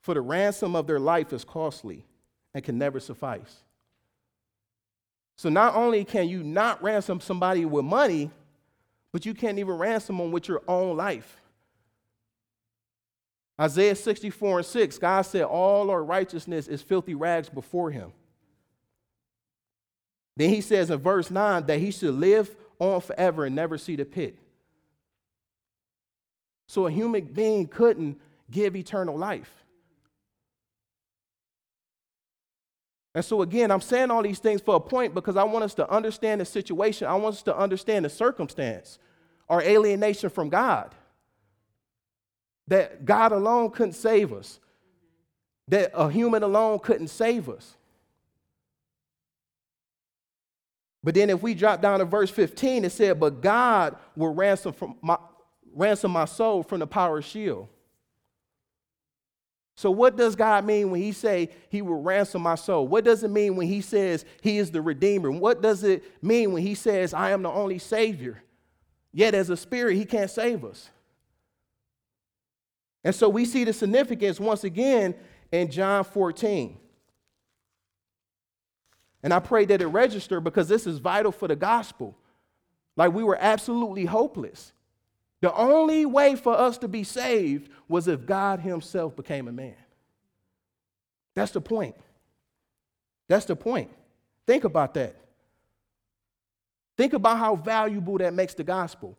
For 0.00 0.14
the 0.14 0.20
ransom 0.20 0.76
of 0.76 0.86
their 0.86 1.00
life 1.00 1.32
is 1.32 1.44
costly 1.44 2.04
and 2.52 2.62
can 2.62 2.76
never 2.76 3.00
suffice. 3.00 3.62
So 5.36 5.48
not 5.48 5.74
only 5.74 6.04
can 6.04 6.28
you 6.28 6.42
not 6.42 6.82
ransom 6.82 7.20
somebody 7.20 7.64
with 7.64 7.84
money, 7.84 8.30
but 9.12 9.24
you 9.24 9.32
can't 9.32 9.58
even 9.58 9.76
ransom 9.76 10.18
them 10.18 10.30
with 10.30 10.48
your 10.48 10.62
own 10.68 10.96
life. 10.96 11.40
Isaiah 13.60 13.94
64 13.94 14.58
and 14.58 14.66
6, 14.66 14.98
God 14.98 15.22
said, 15.22 15.44
All 15.44 15.90
our 15.90 16.02
righteousness 16.02 16.66
is 16.66 16.82
filthy 16.82 17.14
rags 17.14 17.48
before 17.48 17.90
him. 17.90 18.12
Then 20.36 20.50
he 20.50 20.60
says 20.60 20.90
in 20.90 20.98
verse 20.98 21.30
9 21.30 21.66
that 21.66 21.78
he 21.78 21.92
should 21.92 22.14
live 22.14 22.54
on 22.80 23.00
forever 23.00 23.44
and 23.44 23.54
never 23.54 23.78
see 23.78 23.94
the 23.94 24.04
pit. 24.04 24.36
So 26.66 26.86
a 26.86 26.90
human 26.90 27.24
being 27.24 27.68
couldn't 27.68 28.20
give 28.50 28.74
eternal 28.74 29.16
life. 29.16 29.64
And 33.14 33.24
so, 33.24 33.42
again, 33.42 33.70
I'm 33.70 33.80
saying 33.80 34.10
all 34.10 34.22
these 34.22 34.40
things 34.40 34.60
for 34.60 34.74
a 34.74 34.80
point 34.80 35.14
because 35.14 35.36
I 35.36 35.44
want 35.44 35.64
us 35.64 35.74
to 35.74 35.88
understand 35.88 36.40
the 36.40 36.44
situation. 36.44 37.06
I 37.06 37.14
want 37.14 37.36
us 37.36 37.42
to 37.44 37.56
understand 37.56 38.04
the 38.04 38.08
circumstance, 38.08 38.98
our 39.48 39.62
alienation 39.62 40.30
from 40.30 40.48
God. 40.48 40.92
That 42.68 43.04
God 43.04 43.32
alone 43.32 43.70
couldn't 43.70 43.94
save 43.94 44.32
us, 44.32 44.58
that 45.68 45.90
a 45.94 46.10
human 46.10 46.42
alone 46.42 46.78
couldn't 46.78 47.08
save 47.08 47.48
us. 47.48 47.76
But 51.02 51.14
then, 51.14 51.28
if 51.28 51.42
we 51.42 51.52
drop 51.52 51.82
down 51.82 51.98
to 51.98 52.06
verse 52.06 52.30
15, 52.30 52.86
it 52.86 52.90
said, 52.90 53.20
But 53.20 53.42
God 53.42 53.96
will 54.16 54.32
ransom, 54.32 54.72
from 54.72 54.96
my, 55.02 55.18
ransom 55.74 56.12
my 56.12 56.24
soul 56.24 56.62
from 56.62 56.80
the 56.80 56.86
power 56.86 57.18
of 57.18 57.24
Sheol. 57.26 57.68
So 59.76 59.90
what 59.90 60.16
does 60.16 60.36
God 60.36 60.64
mean 60.64 60.90
when 60.90 61.00
he 61.00 61.12
say 61.12 61.50
he 61.68 61.82
will 61.82 62.00
ransom 62.00 62.42
my 62.42 62.54
soul? 62.54 62.86
What 62.86 63.04
does 63.04 63.24
it 63.24 63.30
mean 63.30 63.56
when 63.56 63.66
he 63.66 63.80
says 63.80 64.24
he 64.40 64.58
is 64.58 64.70
the 64.70 64.80
redeemer? 64.80 65.30
What 65.30 65.62
does 65.62 65.82
it 65.82 66.04
mean 66.22 66.52
when 66.52 66.62
he 66.62 66.74
says 66.74 67.12
I 67.12 67.32
am 67.32 67.42
the 67.42 67.50
only 67.50 67.78
savior? 67.78 68.42
Yet 69.12 69.34
as 69.34 69.50
a 69.50 69.56
spirit 69.56 69.96
he 69.96 70.04
can't 70.04 70.30
save 70.30 70.64
us. 70.64 70.90
And 73.04 73.14
so 73.14 73.28
we 73.28 73.44
see 73.44 73.64
the 73.64 73.72
significance 73.72 74.40
once 74.40 74.64
again 74.64 75.14
in 75.52 75.70
John 75.70 76.04
14. 76.04 76.78
And 79.22 79.32
I 79.32 79.38
pray 79.38 79.64
that 79.66 79.80
it 79.80 79.86
register 79.86 80.40
because 80.40 80.68
this 80.68 80.86
is 80.86 80.98
vital 80.98 81.32
for 81.32 81.46
the 81.48 81.56
gospel. 81.56 82.16
Like 82.96 83.12
we 83.12 83.22
were 83.22 83.38
absolutely 83.38 84.06
hopeless. 84.06 84.72
The 85.40 85.54
only 85.54 86.06
way 86.06 86.36
for 86.36 86.58
us 86.58 86.78
to 86.78 86.88
be 86.88 87.04
saved 87.04 87.70
was 87.88 88.08
if 88.08 88.24
God 88.24 88.60
Himself 88.60 89.14
became 89.14 89.48
a 89.48 89.52
man. 89.52 89.76
That's 91.34 91.52
the 91.52 91.60
point. 91.60 91.96
That's 93.28 93.44
the 93.44 93.56
point. 93.56 93.90
Think 94.46 94.64
about 94.64 94.94
that. 94.94 95.16
Think 96.96 97.12
about 97.12 97.38
how 97.38 97.56
valuable 97.56 98.18
that 98.18 98.32
makes 98.32 98.54
the 98.54 98.64
gospel. 98.64 99.18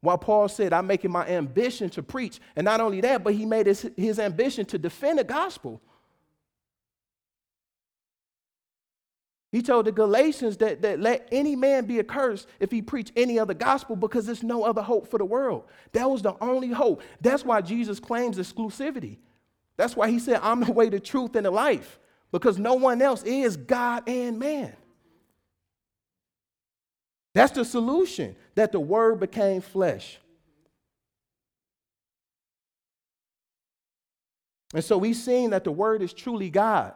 While 0.00 0.18
Paul 0.18 0.48
said, 0.48 0.72
I'm 0.72 0.86
making 0.86 1.10
my 1.10 1.26
ambition 1.26 1.90
to 1.90 2.02
preach. 2.02 2.40
And 2.56 2.64
not 2.64 2.80
only 2.80 3.00
that, 3.02 3.22
but 3.22 3.34
he 3.34 3.44
made 3.44 3.66
his, 3.66 3.90
his 3.96 4.18
ambition 4.18 4.64
to 4.66 4.78
defend 4.78 5.18
the 5.18 5.24
gospel. 5.24 5.80
He 9.52 9.62
told 9.62 9.86
the 9.86 9.92
Galatians 9.92 10.58
that, 10.58 10.82
that 10.82 11.00
let 11.00 11.28
any 11.32 11.56
man 11.56 11.84
be 11.84 11.98
accursed 11.98 12.46
if 12.60 12.70
he 12.70 12.82
preach 12.82 13.10
any 13.16 13.38
other 13.38 13.52
gospel 13.52 13.96
because 13.96 14.24
there's 14.24 14.44
no 14.44 14.62
other 14.62 14.80
hope 14.80 15.08
for 15.08 15.18
the 15.18 15.24
world. 15.24 15.64
That 15.92 16.08
was 16.08 16.22
the 16.22 16.36
only 16.40 16.68
hope. 16.70 17.02
That's 17.20 17.44
why 17.44 17.60
Jesus 17.60 17.98
claims 17.98 18.38
exclusivity. 18.38 19.18
That's 19.76 19.96
why 19.96 20.08
he 20.08 20.18
said, 20.18 20.40
I'm 20.42 20.60
the 20.60 20.72
way, 20.72 20.88
the 20.88 21.00
truth, 21.00 21.34
and 21.34 21.44
the 21.44 21.50
life, 21.50 21.98
because 22.30 22.58
no 22.58 22.74
one 22.74 23.02
else 23.02 23.24
is 23.24 23.56
God 23.56 24.08
and 24.08 24.38
man. 24.38 24.76
That's 27.34 27.52
the 27.52 27.64
solution 27.64 28.34
that 28.54 28.72
the 28.72 28.80
word 28.80 29.20
became 29.20 29.60
flesh. 29.60 30.18
And 34.74 34.84
so 34.84 34.98
we've 34.98 35.16
seen 35.16 35.50
that 35.50 35.64
the 35.64 35.72
word 35.72 36.02
is 36.02 36.12
truly 36.12 36.50
God. 36.50 36.94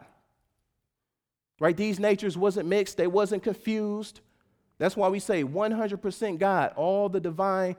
Right? 1.59 1.75
These 1.75 1.99
natures 1.99 2.37
wasn't 2.37 2.67
mixed, 2.67 2.97
they 2.97 3.07
wasn't 3.07 3.43
confused. 3.43 4.19
That's 4.77 4.97
why 4.97 5.07
we 5.07 5.19
say 5.19 5.43
100% 5.43 6.37
God. 6.37 6.73
All 6.75 7.07
the 7.07 7.21
divine 7.21 7.77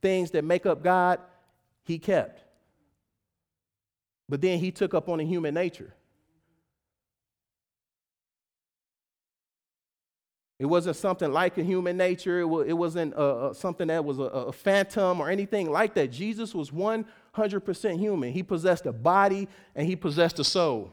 things 0.00 0.30
that 0.32 0.44
make 0.44 0.64
up 0.64 0.82
God, 0.82 1.18
he 1.82 1.98
kept. 1.98 2.40
But 4.28 4.40
then 4.40 4.60
he 4.60 4.70
took 4.70 4.94
up 4.94 5.08
on 5.08 5.18
a 5.18 5.24
human 5.24 5.54
nature. 5.54 5.92
It 10.58 10.66
wasn't 10.66 10.96
something 10.96 11.32
like 11.32 11.58
a 11.58 11.62
human 11.62 11.96
nature. 11.96 12.40
It 12.40 12.74
wasn't 12.76 13.14
uh, 13.14 13.48
uh, 13.48 13.52
something 13.52 13.88
that 13.88 14.04
was 14.04 14.18
a, 14.18 14.22
a 14.22 14.52
phantom 14.52 15.20
or 15.20 15.28
anything 15.28 15.70
like 15.70 15.94
that. 15.94 16.10
Jesus 16.10 16.54
was 16.54 16.70
100% 16.70 17.98
human. 17.98 18.32
He 18.32 18.42
possessed 18.42 18.86
a 18.86 18.92
body 18.92 19.48
and 19.74 19.86
he 19.86 19.96
possessed 19.96 20.38
a 20.38 20.44
soul 20.44 20.92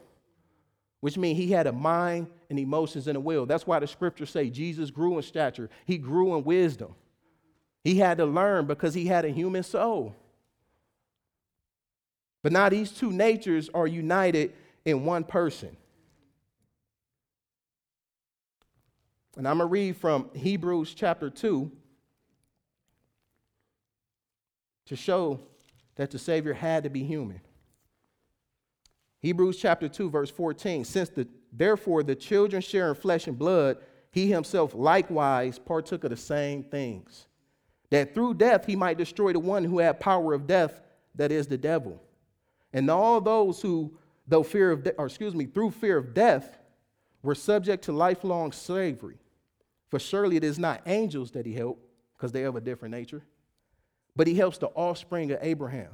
which 1.03 1.17
means 1.17 1.37
he 1.37 1.51
had 1.51 1.67
a 1.67 1.71
mind 1.73 2.27
and 2.49 2.57
emotions 2.57 3.09
and 3.09 3.17
a 3.17 3.19
will. 3.19 3.45
That's 3.45 3.67
why 3.67 3.77
the 3.77 3.87
scriptures 3.87 4.29
say 4.29 4.49
Jesus 4.49 4.89
grew 4.89 5.17
in 5.17 5.23
stature, 5.23 5.69
he 5.85 5.97
grew 5.97 6.37
in 6.37 6.45
wisdom. 6.45 6.95
He 7.83 7.97
had 7.97 8.19
to 8.19 8.25
learn 8.25 8.67
because 8.67 8.93
he 8.93 9.05
had 9.05 9.25
a 9.25 9.29
human 9.29 9.63
soul. 9.63 10.15
But 12.41 12.53
now 12.53 12.69
these 12.69 12.89
two 12.89 13.11
natures 13.11 13.69
are 13.73 13.85
united 13.85 14.53
in 14.85 15.03
one 15.03 15.25
person. 15.25 15.75
And 19.37 19.47
I'm 19.47 19.57
going 19.57 19.67
to 19.67 19.71
read 19.71 19.97
from 19.97 20.29
Hebrews 20.35 20.93
chapter 20.93 21.29
2 21.29 21.71
to 24.85 24.95
show 24.95 25.39
that 25.95 26.11
the 26.11 26.19
Savior 26.19 26.53
had 26.53 26.83
to 26.83 26.89
be 26.89 27.03
human. 27.03 27.41
Hebrews 29.19 29.57
chapter 29.57 29.87
2, 29.87 30.09
verse 30.09 30.29
14. 30.29 30.83
Since 30.83 31.09
the, 31.09 31.27
therefore 31.51 32.03
the 32.03 32.15
children 32.15 32.61
share 32.61 32.89
in 32.89 32.95
flesh 32.95 33.27
and 33.27 33.39
blood, 33.39 33.77
he 34.11 34.27
himself 34.27 34.75
likewise 34.75 35.57
partook 35.57 36.03
of 36.03 36.11
the 36.11 36.17
same 36.17 36.61
things, 36.63 37.25
that 37.89 38.13
through 38.13 38.35
death 38.35 38.65
he 38.65 38.75
might 38.75 38.97
destroy 38.97 39.33
the 39.33 39.39
one 39.39 39.63
who 39.63 39.79
had 39.79 39.99
power 39.99 40.33
of 40.33 40.45
death, 40.45 40.81
that 41.15 41.31
is 41.31 41.47
the 41.47 41.57
devil. 41.57 42.01
And 42.73 42.89
all 42.89 43.21
those 43.21 43.61
who, 43.61 43.97
though 44.27 44.43
fear 44.43 44.71
of, 44.71 44.83
de- 44.83 44.95
or 44.95 45.07
excuse 45.07 45.33
me, 45.33 45.45
through 45.45 45.71
fear 45.71 45.97
of 45.97 46.13
death, 46.13 46.57
were 47.23 47.35
subject 47.35 47.85
to 47.85 47.91
lifelong 47.91 48.51
slavery. 48.51 49.17
For 49.93 49.99
surely 49.99 50.37
it 50.37 50.43
is 50.43 50.57
not 50.57 50.81
angels 50.87 51.29
that 51.33 51.45
he 51.45 51.53
helped, 51.53 51.85
because 52.17 52.31
they 52.31 52.41
have 52.41 52.55
a 52.55 52.61
different 52.61 52.95
nature, 52.95 53.21
but 54.15 54.25
he 54.25 54.33
helps 54.33 54.57
the 54.57 54.69
offspring 54.69 55.31
of 55.31 55.37
Abraham. 55.39 55.91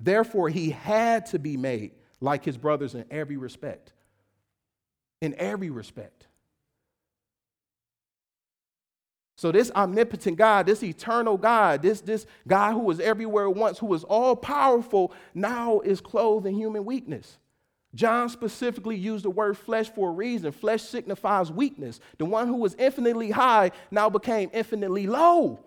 Therefore, 0.00 0.48
he 0.48 0.70
had 0.70 1.26
to 1.26 1.38
be 1.38 1.56
made 1.56 1.92
like 2.20 2.44
his 2.44 2.56
brothers 2.56 2.96
in 2.96 3.04
every 3.08 3.36
respect. 3.36 3.92
In 5.20 5.36
every 5.38 5.70
respect. 5.70 6.26
So, 9.36 9.52
this 9.52 9.70
omnipotent 9.70 10.36
God, 10.36 10.66
this 10.66 10.82
eternal 10.82 11.36
God, 11.36 11.82
this, 11.82 12.00
this 12.00 12.26
God 12.48 12.72
who 12.72 12.80
was 12.80 12.98
everywhere 12.98 13.48
once, 13.48 13.78
who 13.78 13.86
was 13.86 14.02
all 14.02 14.34
powerful, 14.34 15.12
now 15.34 15.78
is 15.84 16.00
clothed 16.00 16.46
in 16.46 16.56
human 16.56 16.84
weakness. 16.84 17.38
John 17.94 18.28
specifically 18.28 18.96
used 18.96 19.24
the 19.24 19.30
word 19.30 19.56
flesh 19.56 19.88
for 19.90 20.10
a 20.10 20.12
reason. 20.12 20.52
Flesh 20.52 20.82
signifies 20.82 21.50
weakness. 21.50 22.00
The 22.18 22.26
one 22.26 22.46
who 22.46 22.56
was 22.56 22.74
infinitely 22.74 23.30
high 23.30 23.70
now 23.90 24.10
became 24.10 24.50
infinitely 24.52 25.06
low. 25.06 25.60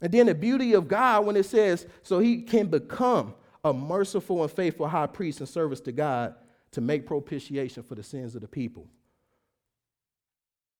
And 0.00 0.12
then 0.12 0.26
the 0.26 0.34
beauty 0.34 0.74
of 0.74 0.88
God 0.88 1.26
when 1.26 1.36
it 1.36 1.46
says, 1.46 1.86
so 2.02 2.18
he 2.18 2.42
can 2.42 2.68
become 2.68 3.34
a 3.64 3.72
merciful 3.72 4.42
and 4.42 4.52
faithful 4.52 4.86
high 4.86 5.06
priest 5.06 5.40
in 5.40 5.46
service 5.46 5.80
to 5.80 5.92
God 5.92 6.34
to 6.72 6.80
make 6.80 7.06
propitiation 7.06 7.82
for 7.82 7.94
the 7.94 8.02
sins 8.02 8.34
of 8.34 8.42
the 8.42 8.48
people. 8.48 8.86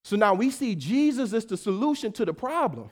So 0.05 0.15
now 0.15 0.35
we 0.35 0.51
see 0.51 0.77
Jesus 0.77 1.33
as 1.33 1.47
the 1.47 1.57
solution 1.57 2.13
to 2.13 2.25
the 2.25 2.35
problem. 2.35 2.91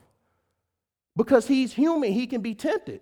Because 1.17 1.47
he's 1.47 1.73
human, 1.73 2.13
he 2.13 2.27
can 2.27 2.41
be 2.41 2.55
tempted. 2.55 3.01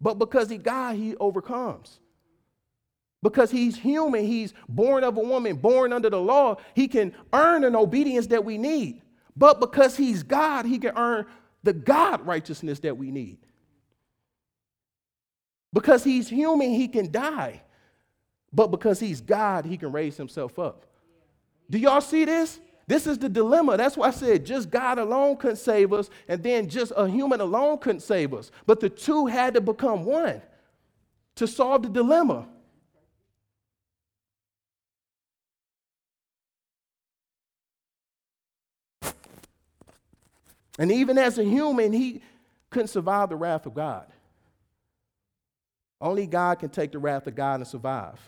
But 0.00 0.14
because 0.14 0.48
he's 0.48 0.62
God, 0.62 0.96
he 0.96 1.16
overcomes. 1.16 1.98
Because 3.22 3.50
he's 3.50 3.76
human, 3.76 4.24
he's 4.24 4.54
born 4.68 5.02
of 5.02 5.16
a 5.16 5.20
woman, 5.20 5.56
born 5.56 5.92
under 5.92 6.08
the 6.08 6.20
law, 6.20 6.56
he 6.74 6.86
can 6.86 7.12
earn 7.32 7.64
an 7.64 7.74
obedience 7.74 8.28
that 8.28 8.44
we 8.44 8.58
need. 8.58 9.02
But 9.36 9.60
because 9.60 9.96
he's 9.96 10.22
God, 10.22 10.66
he 10.66 10.78
can 10.78 10.96
earn 10.96 11.26
the 11.64 11.72
God 11.72 12.24
righteousness 12.26 12.78
that 12.80 12.96
we 12.96 13.10
need. 13.10 13.38
Because 15.72 16.04
he's 16.04 16.28
human, 16.28 16.70
he 16.70 16.86
can 16.88 17.10
die. 17.10 17.62
But 18.52 18.68
because 18.68 19.00
he's 19.00 19.20
God, 19.20 19.64
he 19.64 19.76
can 19.76 19.92
raise 19.92 20.16
himself 20.16 20.58
up. 20.58 20.86
Do 21.68 21.78
y'all 21.78 22.00
see 22.00 22.24
this? 22.24 22.60
This 22.88 23.06
is 23.06 23.18
the 23.18 23.28
dilemma. 23.28 23.76
That's 23.76 23.98
why 23.98 24.08
I 24.08 24.10
said 24.10 24.46
just 24.46 24.70
God 24.70 24.98
alone 24.98 25.36
couldn't 25.36 25.58
save 25.58 25.92
us, 25.92 26.08
and 26.26 26.42
then 26.42 26.70
just 26.70 26.90
a 26.96 27.06
human 27.06 27.40
alone 27.40 27.78
couldn't 27.78 28.00
save 28.00 28.32
us. 28.32 28.50
But 28.66 28.80
the 28.80 28.88
two 28.88 29.26
had 29.26 29.54
to 29.54 29.60
become 29.60 30.06
one 30.06 30.40
to 31.36 31.46
solve 31.46 31.82
the 31.82 31.90
dilemma. 31.90 32.48
And 40.78 40.90
even 40.90 41.18
as 41.18 41.38
a 41.38 41.44
human, 41.44 41.92
he 41.92 42.22
couldn't 42.70 42.88
survive 42.88 43.28
the 43.28 43.36
wrath 43.36 43.66
of 43.66 43.74
God. 43.74 44.06
Only 46.00 46.26
God 46.26 46.60
can 46.60 46.70
take 46.70 46.92
the 46.92 46.98
wrath 46.98 47.26
of 47.26 47.34
God 47.34 47.56
and 47.56 47.66
survive. 47.66 48.18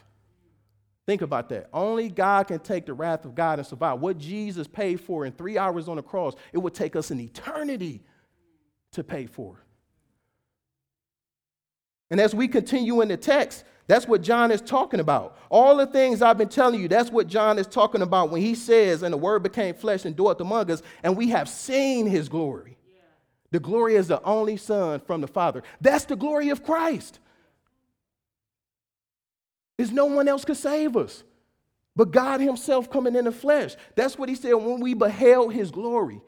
Think 1.11 1.23
about 1.23 1.49
that. 1.49 1.69
Only 1.73 2.09
God 2.09 2.47
can 2.47 2.61
take 2.61 2.87
the 2.87 2.95
wrath 2.95 3.25
of 3.25 3.35
God 3.35 3.59
and 3.59 3.67
survive. 3.67 3.99
What 3.99 4.17
Jesus 4.17 4.69
paid 4.69 5.01
for 5.01 5.27
in 5.27 5.33
three 5.33 5.59
hours 5.59 5.89
on 5.89 5.97
the 5.97 6.05
cross, 6.05 6.35
it 6.53 6.59
would 6.59 6.73
take 6.73 6.95
us 6.95 7.11
an 7.11 7.19
eternity 7.19 8.01
to 8.93 9.03
pay 9.03 9.27
for. 9.27 9.61
And 12.13 12.21
as 12.21 12.33
we 12.33 12.47
continue 12.47 13.01
in 13.01 13.09
the 13.09 13.17
text, 13.17 13.65
that's 13.89 14.07
what 14.07 14.23
John 14.23 14.53
is 14.53 14.61
talking 14.61 15.01
about. 15.01 15.37
All 15.49 15.77
the 15.77 15.87
things 15.89 16.23
I've 16.23 16.39
been 16.39 16.49
telling 16.49 16.81
you, 16.81 16.87
that's 16.87 17.11
what 17.11 17.27
John 17.27 17.59
is 17.59 17.67
talking 17.67 18.03
about 18.03 18.31
when 18.31 18.41
he 18.41 18.55
says, 18.55 19.03
And 19.03 19.13
the 19.13 19.19
word 19.19 19.43
became 19.43 19.75
flesh 19.75 20.05
and 20.05 20.15
dwelt 20.15 20.41
among 20.41 20.71
us, 20.71 20.81
and 21.03 21.17
we 21.17 21.31
have 21.31 21.49
seen 21.49 22.07
his 22.07 22.29
glory. 22.29 22.79
Yeah. 22.89 23.01
The 23.51 23.59
glory 23.59 23.97
is 23.97 24.07
the 24.07 24.23
only 24.23 24.57
Son 24.57 25.01
from 25.01 25.23
the 25.23 25.27
Father. 25.27 25.65
That's 25.81 26.05
the 26.05 26.15
glory 26.15 26.51
of 26.51 26.63
Christ. 26.63 27.19
Is 29.81 29.91
no 29.91 30.07
one 30.07 30.29
else 30.29 30.45
could 30.45 30.57
save 30.57 30.97
us 30.97 31.25
but 31.97 32.13
God 32.13 32.41
Himself 32.41 32.91
coming 32.91 33.17
in 33.17 33.25
the 33.27 33.33
flesh. 33.33 33.77
That's 33.95 34.17
what 34.17 34.29
He 34.29 34.35
said 34.35 34.55
when 34.55 34.81
we 34.81 34.95
beheld 34.95 35.53
His 35.53 35.71
glory. 35.71 36.21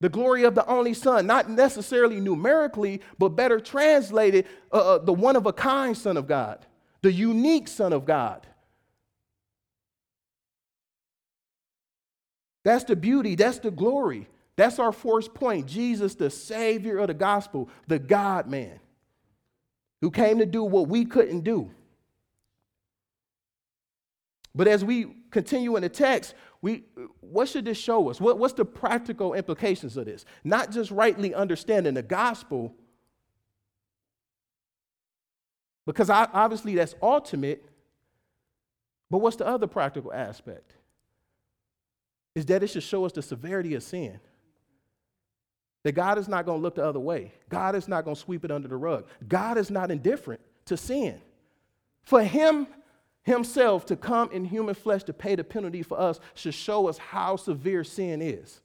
The 0.00 0.08
glory 0.08 0.44
of 0.44 0.54
the 0.54 0.64
only 0.66 0.94
Son, 0.94 1.26
not 1.26 1.50
necessarily 1.50 2.20
numerically, 2.20 3.00
but 3.18 3.30
better 3.30 3.58
translated, 3.58 4.46
uh, 4.72 4.94
uh, 4.94 4.98
the 4.98 5.12
one 5.12 5.34
of 5.34 5.46
a 5.46 5.52
kind 5.52 5.96
Son 5.96 6.16
of 6.16 6.28
God, 6.28 6.64
the 7.02 7.12
unique 7.12 7.66
Son 7.66 7.92
of 7.92 8.04
God. 8.04 8.46
That's 12.64 12.84
the 12.84 12.96
beauty, 12.96 13.34
that's 13.34 13.58
the 13.58 13.70
glory. 13.70 14.28
That's 14.54 14.78
our 14.78 14.92
first 14.92 15.34
point. 15.34 15.66
Jesus, 15.66 16.16
the 16.16 16.30
Savior 16.30 16.98
of 16.98 17.06
the 17.06 17.14
gospel, 17.14 17.68
the 17.86 17.98
God 17.98 18.48
man, 18.48 18.78
who 20.00 20.10
came 20.10 20.38
to 20.38 20.46
do 20.46 20.64
what 20.64 20.88
we 20.88 21.04
couldn't 21.04 21.40
do. 21.40 21.70
But 24.54 24.68
as 24.68 24.84
we 24.84 25.14
continue 25.30 25.76
in 25.76 25.82
the 25.82 25.88
text, 25.88 26.34
we, 26.60 26.84
what 27.20 27.48
should 27.48 27.64
this 27.64 27.78
show 27.78 28.10
us? 28.10 28.20
What, 28.20 28.38
what's 28.38 28.54
the 28.54 28.64
practical 28.64 29.34
implications 29.34 29.96
of 29.96 30.06
this? 30.06 30.24
Not 30.42 30.72
just 30.72 30.90
rightly 30.90 31.34
understanding 31.34 31.94
the 31.94 32.02
gospel, 32.02 32.74
because 35.86 36.10
I, 36.10 36.28
obviously 36.32 36.74
that's 36.74 36.94
ultimate, 37.00 37.64
but 39.10 39.18
what's 39.18 39.36
the 39.36 39.46
other 39.46 39.66
practical 39.66 40.12
aspect? 40.12 40.74
Is 42.34 42.44
that 42.46 42.62
it 42.62 42.68
should 42.68 42.82
show 42.82 43.06
us 43.06 43.12
the 43.12 43.22
severity 43.22 43.74
of 43.74 43.82
sin. 43.82 44.20
That 45.84 45.92
God 45.92 46.18
is 46.18 46.28
not 46.28 46.44
going 46.44 46.58
to 46.58 46.62
look 46.62 46.74
the 46.74 46.84
other 46.84 47.00
way. 47.00 47.32
God 47.48 47.74
is 47.74 47.88
not 47.88 48.04
going 48.04 48.16
to 48.16 48.20
sweep 48.20 48.44
it 48.44 48.50
under 48.50 48.68
the 48.68 48.76
rug. 48.76 49.06
God 49.26 49.56
is 49.56 49.70
not 49.70 49.90
indifferent 49.90 50.40
to 50.66 50.76
sin. 50.76 51.20
For 52.02 52.22
Him 52.22 52.66
himself 53.28 53.86
to 53.86 53.96
come 53.96 54.30
in 54.32 54.44
human 54.44 54.74
flesh 54.74 55.04
to 55.04 55.12
pay 55.12 55.36
the 55.36 55.44
penalty 55.44 55.82
for 55.82 56.00
us 56.00 56.18
should 56.34 56.54
show 56.54 56.88
us 56.88 56.98
how 56.98 57.36
severe 57.36 57.84
sin 57.84 58.20
is. 58.20 58.60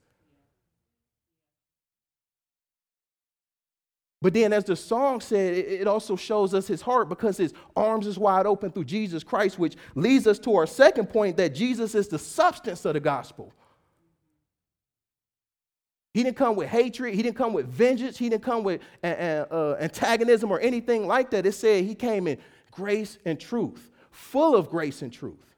But 4.20 4.32
then, 4.32 4.54
as 4.54 4.64
the 4.64 4.74
song 4.74 5.20
said, 5.20 5.54
it 5.54 5.86
also 5.86 6.16
shows 6.16 6.54
us 6.54 6.66
his 6.66 6.80
heart 6.80 7.10
because 7.10 7.36
his 7.36 7.52
arms 7.76 8.06
is 8.06 8.18
wide 8.18 8.46
open 8.46 8.72
through 8.72 8.86
Jesus 8.86 9.22
Christ, 9.22 9.58
which 9.58 9.76
leads 9.94 10.26
us 10.26 10.38
to 10.40 10.56
our 10.56 10.66
second 10.66 11.10
point 11.10 11.36
that 11.36 11.54
Jesus 11.54 11.94
is 11.94 12.08
the 12.08 12.18
substance 12.18 12.86
of 12.86 12.94
the 12.94 13.00
gospel. 13.00 13.52
He 16.14 16.22
didn't 16.22 16.38
come 16.38 16.56
with 16.56 16.68
hatred. 16.68 17.14
He 17.14 17.22
didn't 17.22 17.36
come 17.36 17.52
with 17.52 17.66
vengeance. 17.66 18.16
He 18.16 18.30
didn't 18.30 18.44
come 18.44 18.64
with 18.64 18.80
antagonism 19.02 20.50
or 20.50 20.58
anything 20.58 21.06
like 21.06 21.30
that. 21.32 21.44
It 21.44 21.52
said 21.52 21.84
he 21.84 21.94
came 21.94 22.26
in 22.26 22.38
grace 22.70 23.18
and 23.26 23.38
truth 23.38 23.90
full 24.14 24.54
of 24.54 24.70
grace 24.70 25.02
and 25.02 25.12
truth. 25.12 25.54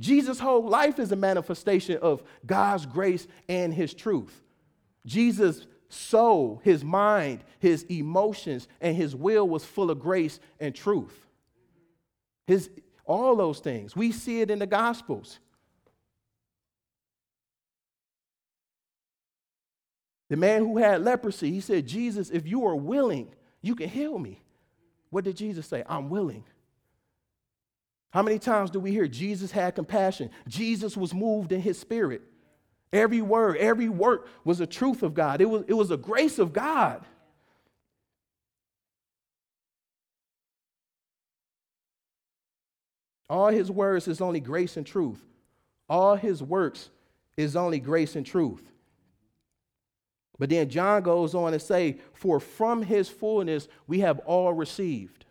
Jesus' 0.00 0.40
whole 0.40 0.68
life 0.68 0.98
is 0.98 1.12
a 1.12 1.16
manifestation 1.16 1.98
of 1.98 2.22
God's 2.44 2.86
grace 2.86 3.26
and 3.48 3.72
his 3.72 3.94
truth. 3.94 4.42
Jesus' 5.06 5.66
soul, 5.88 6.60
his 6.64 6.82
mind, 6.82 7.44
his 7.60 7.84
emotions, 7.84 8.66
and 8.80 8.96
his 8.96 9.14
will 9.14 9.48
was 9.48 9.64
full 9.64 9.90
of 9.90 10.00
grace 10.00 10.40
and 10.58 10.74
truth. 10.74 11.26
His, 12.46 12.70
all 13.04 13.36
those 13.36 13.60
things. 13.60 13.94
We 13.94 14.10
see 14.10 14.40
it 14.40 14.50
in 14.50 14.58
the 14.58 14.66
Gospels. 14.66 15.38
The 20.28 20.36
man 20.36 20.62
who 20.62 20.78
had 20.78 21.04
leprosy, 21.04 21.52
he 21.52 21.60
said, 21.60 21.86
Jesus, 21.86 22.30
if 22.30 22.46
you 22.46 22.66
are 22.66 22.74
willing, 22.74 23.28
you 23.62 23.76
can 23.76 23.88
heal 23.88 24.18
me. 24.18 24.40
What 25.10 25.24
did 25.24 25.36
Jesus 25.36 25.66
say? 25.66 25.84
I'm 25.86 26.08
willing. 26.08 26.44
How 28.14 28.22
many 28.22 28.38
times 28.38 28.70
do 28.70 28.78
we 28.78 28.92
hear 28.92 29.08
Jesus 29.08 29.50
had 29.50 29.74
compassion? 29.74 30.30
Jesus 30.46 30.96
was 30.96 31.12
moved 31.12 31.50
in 31.50 31.60
his 31.60 31.76
spirit. 31.76 32.22
Every 32.92 33.20
word, 33.20 33.56
every 33.56 33.88
work 33.88 34.28
was 34.44 34.60
a 34.60 34.68
truth 34.68 35.02
of 35.02 35.14
God, 35.14 35.40
it 35.40 35.50
was, 35.50 35.64
it 35.66 35.74
was 35.74 35.90
a 35.90 35.96
grace 35.96 36.38
of 36.38 36.52
God. 36.52 37.04
All 43.28 43.48
his 43.48 43.68
words 43.68 44.06
is 44.06 44.20
only 44.20 44.38
grace 44.38 44.76
and 44.76 44.86
truth. 44.86 45.24
All 45.88 46.14
his 46.14 46.40
works 46.40 46.90
is 47.36 47.56
only 47.56 47.80
grace 47.80 48.14
and 48.14 48.24
truth. 48.24 48.70
But 50.38 50.50
then 50.50 50.68
John 50.68 51.02
goes 51.02 51.34
on 51.34 51.50
to 51.50 51.58
say, 51.58 51.98
For 52.12 52.38
from 52.38 52.82
his 52.82 53.08
fullness 53.08 53.66
we 53.88 54.00
have 54.00 54.20
all 54.20 54.52
received 54.52 55.24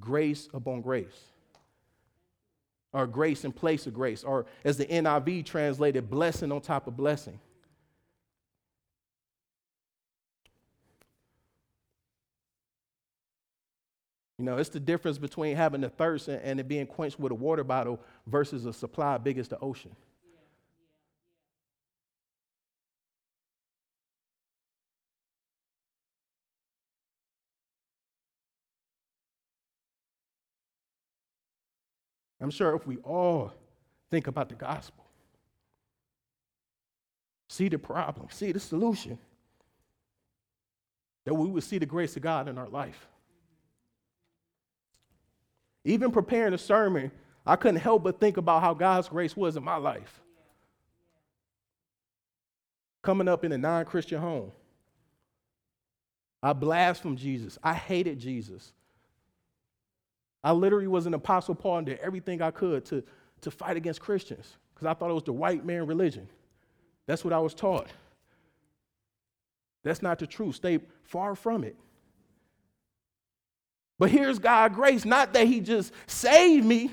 grace 0.00 0.48
upon 0.52 0.80
grace 0.80 1.28
or 2.92 3.06
grace 3.06 3.44
in 3.44 3.52
place 3.52 3.86
of 3.86 3.94
grace, 3.94 4.24
or 4.24 4.46
as 4.64 4.76
the 4.76 4.86
NIV 4.86 5.44
translated, 5.44 6.10
blessing 6.10 6.50
on 6.50 6.60
top 6.60 6.86
of 6.86 6.96
blessing. 6.96 7.38
You 14.38 14.44
know, 14.44 14.56
it's 14.56 14.68
the 14.68 14.80
difference 14.80 15.18
between 15.18 15.56
having 15.56 15.82
a 15.82 15.88
thirst 15.88 16.28
and 16.28 16.60
it 16.60 16.68
being 16.68 16.86
quenched 16.86 17.18
with 17.18 17.32
a 17.32 17.34
water 17.34 17.64
bottle 17.64 18.00
versus 18.26 18.66
a 18.66 18.72
supply 18.72 19.18
big 19.18 19.36
as 19.36 19.48
the 19.48 19.58
ocean. 19.58 19.94
I'm 32.40 32.50
sure 32.50 32.74
if 32.74 32.86
we 32.86 32.98
all 32.98 33.52
think 34.10 34.26
about 34.26 34.48
the 34.48 34.54
gospel, 34.54 35.04
see 37.48 37.68
the 37.68 37.78
problem, 37.78 38.28
see 38.30 38.52
the 38.52 38.60
solution, 38.60 39.18
that 41.24 41.34
we 41.34 41.48
would 41.48 41.64
see 41.64 41.78
the 41.78 41.86
grace 41.86 42.16
of 42.16 42.22
God 42.22 42.48
in 42.48 42.56
our 42.58 42.68
life. 42.68 43.06
Even 45.84 46.10
preparing 46.10 46.54
a 46.54 46.58
sermon, 46.58 47.10
I 47.44 47.56
couldn't 47.56 47.80
help 47.80 48.04
but 48.04 48.20
think 48.20 48.36
about 48.36 48.62
how 48.62 48.74
God's 48.74 49.08
grace 49.08 49.36
was 49.36 49.56
in 49.56 49.64
my 49.64 49.76
life. 49.76 50.20
Coming 53.02 53.28
up 53.28 53.44
in 53.44 53.52
a 53.52 53.58
non 53.58 53.84
Christian 53.84 54.20
home, 54.20 54.52
I 56.42 56.52
blasphemed 56.52 57.18
Jesus. 57.18 57.58
I 57.62 57.74
hated 57.74 58.18
Jesus. 58.18 58.72
I 60.42 60.52
literally 60.52 60.86
was 60.86 61.06
an 61.06 61.14
apostle 61.14 61.54
Paul 61.54 61.78
and 61.78 61.86
did 61.86 61.98
everything 61.98 62.42
I 62.42 62.50
could 62.50 62.84
to, 62.86 63.02
to 63.40 63.50
fight 63.50 63.76
against 63.76 64.00
Christians 64.00 64.56
because 64.74 64.86
I 64.86 64.94
thought 64.94 65.10
it 65.10 65.14
was 65.14 65.24
the 65.24 65.32
white 65.32 65.64
man 65.64 65.86
religion. 65.86 66.28
That's 67.06 67.24
what 67.24 67.32
I 67.32 67.38
was 67.38 67.54
taught. 67.54 67.88
That's 69.82 70.02
not 70.02 70.18
the 70.18 70.26
truth. 70.26 70.56
Stay 70.56 70.80
far 71.02 71.34
from 71.34 71.64
it. 71.64 71.76
But 73.98 74.10
here's 74.10 74.38
God's 74.38 74.74
grace, 74.74 75.04
not 75.04 75.32
that 75.32 75.46
He 75.46 75.60
just 75.60 75.92
saved 76.06 76.64
me, 76.64 76.92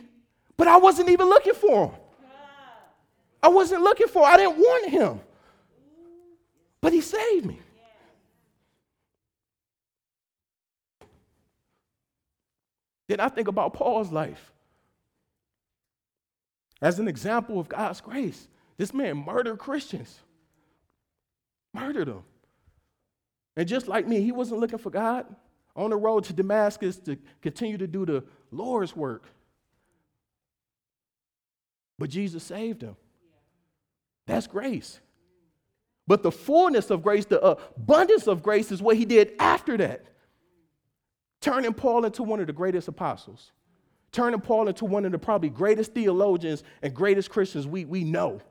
but 0.57 0.67
I 0.67 0.77
wasn't 0.77 1.09
even 1.09 1.27
looking 1.27 1.53
for 1.53 1.87
Him. 1.87 1.99
I 3.43 3.47
wasn't 3.49 3.83
looking 3.83 4.07
for, 4.07 4.25
I 4.25 4.37
didn't 4.37 4.57
want 4.57 4.89
Him. 4.89 5.19
But 6.81 6.93
He 6.93 7.01
saved 7.01 7.45
me. 7.45 7.59
Then 13.07 13.19
I 13.19 13.29
think 13.29 13.47
about 13.47 13.73
Paul's 13.73 14.11
life 14.11 14.51
as 16.81 16.99
an 16.99 17.07
example 17.07 17.59
of 17.59 17.69
God's 17.69 18.01
grace. 18.01 18.47
This 18.77 18.93
man 18.93 19.17
murdered 19.17 19.57
Christians, 19.57 20.19
murdered 21.73 22.07
them. 22.07 22.23
And 23.55 23.67
just 23.67 23.87
like 23.87 24.07
me, 24.07 24.21
he 24.21 24.31
wasn't 24.31 24.59
looking 24.59 24.79
for 24.79 24.89
God 24.89 25.25
on 25.75 25.91
the 25.91 25.95
road 25.95 26.25
to 26.25 26.33
Damascus 26.33 26.97
to 26.99 27.17
continue 27.41 27.77
to 27.77 27.87
do 27.87 28.05
the 28.05 28.23
Lord's 28.51 28.95
work. 28.95 29.25
But 31.97 32.09
Jesus 32.09 32.43
saved 32.43 32.81
him. 32.81 32.97
That's 34.25 34.47
grace. 34.47 34.99
But 36.07 36.23
the 36.23 36.31
fullness 36.31 36.89
of 36.91 37.01
grace, 37.01 37.25
the 37.25 37.41
abundance 37.41 38.27
of 38.27 38.43
grace, 38.43 38.71
is 38.71 38.81
what 38.81 38.97
he 38.97 39.05
did 39.05 39.33
after 39.39 39.77
that. 39.77 40.05
Turning 41.45 41.75
Paul 41.75 42.05
into 42.05 42.23
one 42.23 42.39
of 42.39 42.47
the 42.47 42.53
greatest 42.53 42.87
apostles, 42.87 43.51
turning 44.11 44.41
Paul 44.41 44.67
into 44.67 44.83
one 44.83 45.05
of 45.05 45.11
the 45.11 45.19
probably 45.19 45.49
greatest 45.49 45.93
theologians 45.93 46.63
and 46.81 46.91
greatest 46.91 47.29
Christians 47.29 47.67
we, 47.67 47.85
we 47.85 48.03
know. 48.03 48.41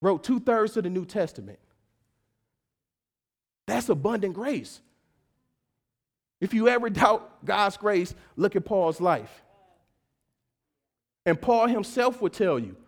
Wrote 0.00 0.24
two 0.24 0.40
thirds 0.40 0.78
of 0.78 0.84
the 0.84 0.88
New 0.88 1.04
Testament. 1.04 1.58
That's 3.66 3.90
abundant 3.90 4.32
grace. 4.32 4.80
If 6.40 6.54
you 6.54 6.68
ever 6.68 6.88
doubt 6.88 7.44
God's 7.44 7.76
grace, 7.76 8.14
look 8.34 8.56
at 8.56 8.64
Paul's 8.64 9.02
life. 9.02 9.42
And 11.26 11.38
Paul 11.38 11.66
himself 11.66 12.22
would 12.22 12.32
tell 12.32 12.58
you. 12.58 12.78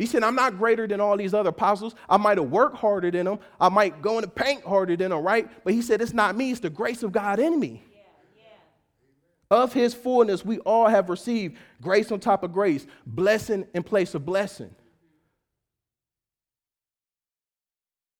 He 0.00 0.06
said, 0.06 0.22
I'm 0.22 0.34
not 0.34 0.56
greater 0.56 0.86
than 0.86 0.98
all 0.98 1.14
these 1.18 1.34
other 1.34 1.50
apostles. 1.50 1.94
I 2.08 2.16
might 2.16 2.38
have 2.38 2.48
worked 2.48 2.76
harder 2.76 3.10
than 3.10 3.26
them. 3.26 3.38
I 3.60 3.68
might 3.68 4.00
go 4.00 4.16
in 4.16 4.22
the 4.22 4.28
paint 4.28 4.64
harder 4.64 4.96
than 4.96 5.10
them, 5.10 5.22
right? 5.22 5.46
But 5.62 5.74
he 5.74 5.82
said, 5.82 6.00
It's 6.00 6.14
not 6.14 6.34
me, 6.34 6.52
it's 6.52 6.60
the 6.60 6.70
grace 6.70 7.02
of 7.02 7.12
God 7.12 7.38
in 7.38 7.60
me. 7.60 7.84
Yeah, 7.92 8.00
yeah. 8.38 9.62
Of 9.62 9.74
his 9.74 9.92
fullness, 9.92 10.42
we 10.42 10.58
all 10.60 10.88
have 10.88 11.10
received 11.10 11.58
grace 11.82 12.10
on 12.10 12.18
top 12.18 12.42
of 12.44 12.50
grace, 12.50 12.86
blessing 13.04 13.66
in 13.74 13.82
place 13.82 14.14
of 14.14 14.24
blessing. 14.24 14.74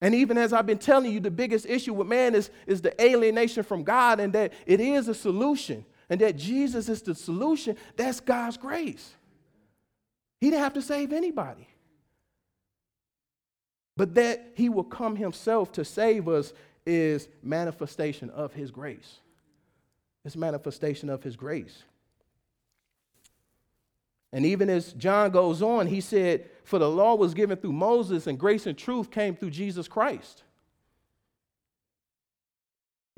And 0.02 0.14
even 0.14 0.36
as 0.36 0.52
I've 0.52 0.66
been 0.66 0.76
telling 0.76 1.10
you, 1.10 1.18
the 1.18 1.30
biggest 1.30 1.64
issue 1.64 1.94
with 1.94 2.08
man 2.08 2.34
is, 2.34 2.50
is 2.66 2.82
the 2.82 3.02
alienation 3.02 3.62
from 3.62 3.84
God, 3.84 4.20
and 4.20 4.34
that 4.34 4.52
it 4.66 4.80
is 4.80 5.08
a 5.08 5.14
solution, 5.14 5.86
and 6.10 6.20
that 6.20 6.36
Jesus 6.36 6.90
is 6.90 7.00
the 7.00 7.14
solution. 7.14 7.78
That's 7.96 8.20
God's 8.20 8.58
grace. 8.58 9.14
He 10.42 10.50
didn't 10.50 10.62
have 10.62 10.74
to 10.74 10.82
save 10.82 11.14
anybody. 11.14 11.68
But 14.00 14.14
that 14.14 14.52
he 14.54 14.70
will 14.70 14.84
come 14.84 15.14
himself 15.14 15.72
to 15.72 15.84
save 15.84 16.26
us 16.26 16.54
is 16.86 17.28
manifestation 17.42 18.30
of 18.30 18.54
his 18.54 18.70
grace. 18.70 19.18
It's 20.24 20.36
manifestation 20.36 21.10
of 21.10 21.22
his 21.22 21.36
grace. 21.36 21.82
And 24.32 24.46
even 24.46 24.70
as 24.70 24.94
John 24.94 25.30
goes 25.32 25.60
on, 25.60 25.86
he 25.86 26.00
said, 26.00 26.48
For 26.64 26.78
the 26.78 26.88
law 26.88 27.14
was 27.14 27.34
given 27.34 27.58
through 27.58 27.74
Moses, 27.74 28.26
and 28.26 28.38
grace 28.38 28.66
and 28.66 28.78
truth 28.78 29.10
came 29.10 29.36
through 29.36 29.50
Jesus 29.50 29.86
Christ. 29.86 30.44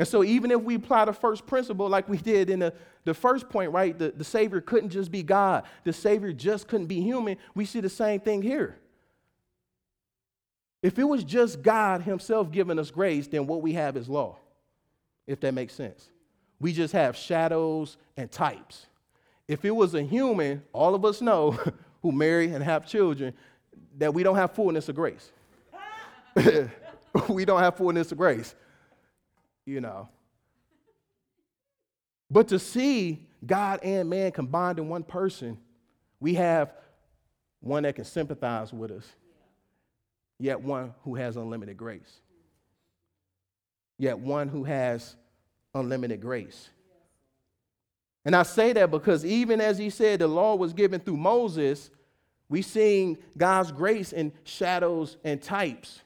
And 0.00 0.08
so, 0.08 0.24
even 0.24 0.50
if 0.50 0.62
we 0.62 0.74
apply 0.74 1.04
the 1.04 1.12
first 1.12 1.46
principle 1.46 1.88
like 1.88 2.08
we 2.08 2.16
did 2.16 2.50
in 2.50 2.58
the, 2.58 2.74
the 3.04 3.14
first 3.14 3.48
point, 3.48 3.70
right? 3.70 3.96
The, 3.96 4.10
the 4.10 4.24
Savior 4.24 4.60
couldn't 4.60 4.90
just 4.90 5.12
be 5.12 5.22
God, 5.22 5.62
the 5.84 5.92
Savior 5.92 6.32
just 6.32 6.66
couldn't 6.66 6.88
be 6.88 7.00
human. 7.00 7.36
We 7.54 7.66
see 7.66 7.78
the 7.78 7.88
same 7.88 8.18
thing 8.18 8.42
here. 8.42 8.80
If 10.82 10.98
it 10.98 11.04
was 11.04 11.22
just 11.24 11.62
God 11.62 12.02
Himself 12.02 12.50
giving 12.50 12.78
us 12.78 12.90
grace, 12.90 13.28
then 13.28 13.46
what 13.46 13.62
we 13.62 13.72
have 13.74 13.96
is 13.96 14.08
law, 14.08 14.36
if 15.26 15.40
that 15.40 15.54
makes 15.54 15.74
sense. 15.74 16.10
We 16.60 16.72
just 16.72 16.92
have 16.92 17.16
shadows 17.16 17.96
and 18.16 18.30
types. 18.30 18.86
If 19.48 19.64
it 19.64 19.70
was 19.70 19.94
a 19.94 20.02
human, 20.02 20.62
all 20.72 20.94
of 20.94 21.04
us 21.04 21.20
know 21.20 21.52
who 22.02 22.12
marry 22.12 22.52
and 22.52 22.62
have 22.62 22.86
children 22.86 23.34
that 23.98 24.12
we 24.12 24.22
don't 24.22 24.36
have 24.36 24.52
fullness 24.52 24.88
of 24.88 24.96
grace. 24.96 25.30
we 27.28 27.44
don't 27.44 27.60
have 27.60 27.76
fullness 27.76 28.10
of 28.10 28.18
grace, 28.18 28.54
you 29.66 29.80
know. 29.80 30.08
But 32.30 32.48
to 32.48 32.58
see 32.58 33.26
God 33.44 33.80
and 33.82 34.08
man 34.08 34.32
combined 34.32 34.78
in 34.78 34.88
one 34.88 35.02
person, 35.02 35.58
we 36.18 36.34
have 36.34 36.72
one 37.60 37.82
that 37.82 37.94
can 37.94 38.04
sympathize 38.04 38.72
with 38.72 38.90
us, 38.90 39.06
yet 40.42 40.60
one 40.60 40.92
who 41.04 41.14
has 41.14 41.36
unlimited 41.36 41.76
grace. 41.76 42.20
Yet 43.96 44.18
one 44.18 44.48
who 44.48 44.64
has 44.64 45.14
unlimited 45.72 46.20
grace. 46.20 46.68
And 48.24 48.34
I 48.34 48.42
say 48.42 48.72
that 48.72 48.90
because 48.90 49.24
even 49.24 49.60
as 49.60 49.78
he 49.78 49.88
said 49.88 50.18
the 50.18 50.26
law 50.26 50.56
was 50.56 50.72
given 50.72 51.00
through 51.00 51.16
Moses, 51.16 51.90
we 52.48 52.60
seeing 52.60 53.18
God's 53.38 53.70
grace 53.70 54.12
in 54.12 54.32
shadows 54.42 55.16
and 55.22 55.40
types. 55.40 56.00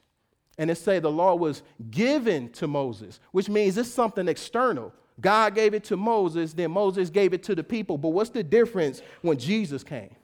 And 0.58 0.70
it 0.70 0.76
say 0.76 0.98
the 0.98 1.10
law 1.10 1.34
was 1.34 1.62
given 1.90 2.50
to 2.52 2.66
Moses, 2.66 3.20
which 3.32 3.48
means 3.48 3.78
it's 3.78 3.88
something 3.88 4.28
external. 4.28 4.92
God 5.18 5.54
gave 5.54 5.72
it 5.72 5.84
to 5.84 5.96
Moses, 5.96 6.52
then 6.52 6.72
Moses 6.72 7.08
gave 7.08 7.32
it 7.32 7.42
to 7.44 7.54
the 7.54 7.64
people. 7.64 7.96
But 7.96 8.10
what's 8.10 8.30
the 8.30 8.42
difference 8.42 9.00
when 9.22 9.38
Jesus 9.38 9.82
came? 9.82 10.14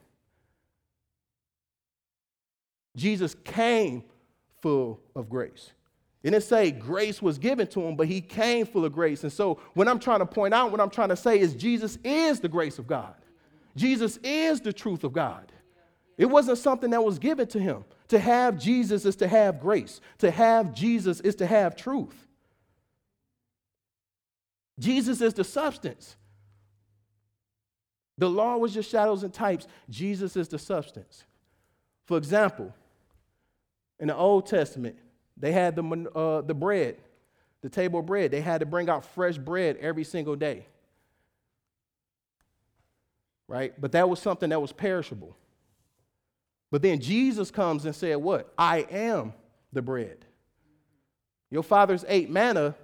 Jesus 2.95 3.35
came 3.43 4.03
full 4.61 4.99
of 5.15 5.29
grace. 5.29 5.71
It 6.21 6.31
didn't 6.31 6.43
say 6.43 6.71
grace 6.71 7.21
was 7.21 7.37
given 7.37 7.67
to 7.67 7.81
him, 7.81 7.95
but 7.95 8.07
he 8.07 8.21
came 8.21 8.65
full 8.65 8.85
of 8.85 8.93
grace. 8.93 9.23
And 9.23 9.31
so, 9.31 9.59
what 9.73 9.89
I'm 9.89 9.99
trying 9.99 10.19
to 10.19 10.25
point 10.25 10.53
out, 10.53 10.71
what 10.71 10.79
I'm 10.79 10.89
trying 10.89 11.09
to 11.09 11.17
say 11.17 11.39
is 11.39 11.53
Jesus 11.53 11.97
is 12.03 12.39
the 12.39 12.47
grace 12.47 12.79
of 12.79 12.87
God. 12.87 13.15
Jesus 13.75 14.17
is 14.23 14.61
the 14.61 14.71
truth 14.71 15.03
of 15.03 15.11
God. 15.11 15.51
It 16.17 16.25
wasn't 16.27 16.59
something 16.59 16.91
that 16.91 17.03
was 17.03 17.19
given 17.19 17.47
to 17.47 17.59
him. 17.59 17.83
To 18.09 18.19
have 18.19 18.59
Jesus 18.59 19.05
is 19.05 19.15
to 19.17 19.27
have 19.27 19.59
grace, 19.59 19.99
to 20.19 20.29
have 20.29 20.73
Jesus 20.73 21.19
is 21.21 21.35
to 21.35 21.47
have 21.47 21.75
truth. 21.75 22.27
Jesus 24.79 25.21
is 25.21 25.33
the 25.33 25.43
substance. 25.43 26.15
The 28.17 28.29
law 28.29 28.57
was 28.57 28.73
just 28.73 28.89
shadows 28.89 29.23
and 29.23 29.33
types. 29.33 29.67
Jesus 29.89 30.35
is 30.35 30.47
the 30.47 30.59
substance. 30.59 31.23
For 32.05 32.17
example, 32.17 32.73
in 34.03 34.07
the 34.07 34.15
Old 34.17 34.45
Testament, 34.47 34.97
they 35.37 35.53
had 35.53 35.77
the, 35.77 36.11
uh, 36.13 36.41
the 36.41 36.53
bread, 36.53 36.97
the 37.61 37.69
table 37.69 38.01
of 38.01 38.05
bread. 38.05 38.31
They 38.31 38.41
had 38.41 38.59
to 38.59 38.65
bring 38.65 38.89
out 38.89 39.05
fresh 39.05 39.37
bread 39.37 39.77
every 39.77 40.03
single 40.03 40.35
day. 40.35 40.65
Right? 43.47 43.73
But 43.79 43.93
that 43.93 44.09
was 44.09 44.19
something 44.19 44.49
that 44.49 44.61
was 44.61 44.73
perishable. 44.73 45.37
But 46.69 46.81
then 46.81 46.99
Jesus 46.99 47.49
comes 47.49 47.85
and 47.85 47.95
said, 47.95 48.17
What? 48.17 48.53
I 48.57 48.79
am 48.91 49.31
the 49.71 49.81
bread. 49.81 50.25
Your 51.49 51.63
fathers 51.63 52.03
ate 52.09 52.29
manna. 52.29 52.75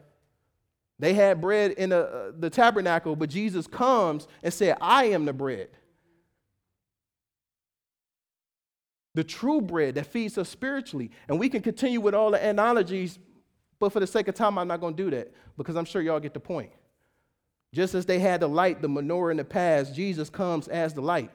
They 1.00 1.14
had 1.14 1.42
bread 1.42 1.72
in 1.72 1.90
the, 1.90 2.08
uh, 2.08 2.32
the 2.40 2.50
tabernacle, 2.50 3.18
but 3.18 3.30
Jesus 3.30 3.68
comes 3.68 4.26
and 4.42 4.54
said, 4.54 4.78
I 4.80 5.08
am 5.08 5.26
the 5.26 5.34
bread. 5.34 5.68
The 9.20 9.24
true 9.26 9.60
bread 9.60 9.96
that 9.96 10.06
feeds 10.06 10.38
us 10.38 10.48
spiritually. 10.48 11.12
And 11.28 11.38
we 11.38 11.50
can 11.50 11.62
continue 11.62 12.00
with 12.00 12.16
all 12.16 12.32
the 12.32 12.42
analogies, 12.42 13.20
but 13.78 13.92
for 13.92 14.00
the 14.00 14.08
sake 14.08 14.30
of 14.30 14.36
time, 14.36 14.58
I'm 14.58 14.70
not 14.70 14.80
going 14.80 14.96
to 14.96 15.04
do 15.04 15.10
that 15.10 15.34
because 15.58 15.76
I'm 15.76 15.84
sure 15.84 16.02
y'all 16.02 16.22
get 16.22 16.34
the 16.34 16.40
point. 16.40 16.72
Just 17.74 17.96
as 17.96 18.06
they 18.06 18.18
had 18.18 18.40
the 18.40 18.48
light, 18.48 18.82
the 18.82 18.88
menorah 18.88 19.32
in 19.32 19.36
the 19.36 19.44
past, 19.44 19.94
Jesus 19.94 20.30
comes 20.30 20.70
as 20.70 20.94
the 20.94 21.02
light. 21.02 21.32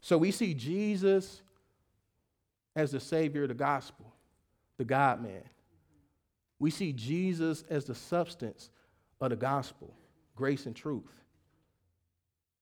So 0.00 0.18
we 0.18 0.32
see 0.32 0.52
Jesus 0.52 1.42
as 2.74 2.90
the 2.90 2.98
Savior 2.98 3.44
of 3.44 3.50
the 3.50 3.54
gospel, 3.54 4.12
the 4.78 4.84
God 4.84 5.22
man. 5.22 5.44
We 6.58 6.72
see 6.72 6.92
Jesus 6.92 7.62
as 7.70 7.84
the 7.84 7.94
substance 7.94 8.68
of 9.20 9.30
the 9.30 9.36
gospel 9.36 9.94
grace 10.38 10.66
and 10.66 10.76
truth. 10.76 11.24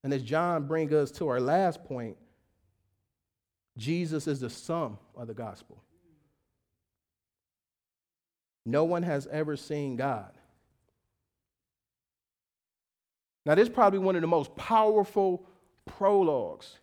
And 0.03 0.11
as 0.11 0.23
John 0.23 0.65
brings 0.65 0.91
us 0.91 1.11
to 1.11 1.27
our 1.27 1.39
last 1.39 1.83
point, 1.85 2.17
Jesus 3.77 4.25
is 4.25 4.39
the 4.39 4.49
sum 4.49 4.97
of 5.15 5.27
the 5.27 5.35
gospel. 5.35 5.81
No 8.65 8.83
one 8.83 9.03
has 9.03 9.27
ever 9.27 9.55
seen 9.55 9.95
God. 9.95 10.31
Now, 13.45 13.55
this 13.55 13.69
is 13.69 13.73
probably 13.73 13.99
one 13.99 14.15
of 14.15 14.21
the 14.21 14.27
most 14.27 14.53
powerful 14.55 15.45
prologues. 15.85 16.79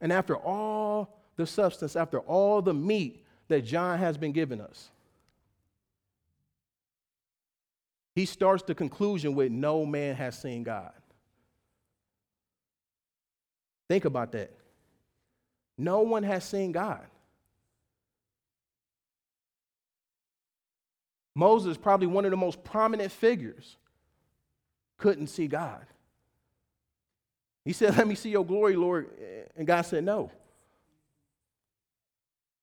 And 0.00 0.12
after 0.12 0.34
all 0.34 1.20
the 1.36 1.46
substance, 1.46 1.94
after 1.94 2.20
all 2.20 2.62
the 2.62 2.74
meat 2.74 3.24
that 3.48 3.60
John 3.60 3.98
has 3.98 4.16
been 4.16 4.32
giving 4.32 4.60
us, 4.60 4.90
He 8.14 8.26
starts 8.26 8.62
the 8.62 8.74
conclusion 8.74 9.34
with 9.34 9.50
no 9.50 9.86
man 9.86 10.14
has 10.16 10.38
seen 10.38 10.62
God. 10.62 10.92
Think 13.88 14.04
about 14.04 14.32
that. 14.32 14.50
No 15.78 16.00
one 16.00 16.22
has 16.22 16.44
seen 16.44 16.72
God. 16.72 17.06
Moses, 21.34 21.78
probably 21.78 22.06
one 22.06 22.24
of 22.24 22.30
the 22.30 22.36
most 22.36 22.62
prominent 22.62 23.10
figures, 23.10 23.76
couldn't 24.98 25.28
see 25.28 25.46
God. 25.46 25.86
He 27.64 27.72
said, 27.72 27.96
Let 27.96 28.06
me 28.06 28.14
see 28.14 28.30
your 28.30 28.44
glory, 28.44 28.76
Lord. 28.76 29.08
And 29.56 29.66
God 29.66 29.82
said, 29.82 30.04
No. 30.04 30.30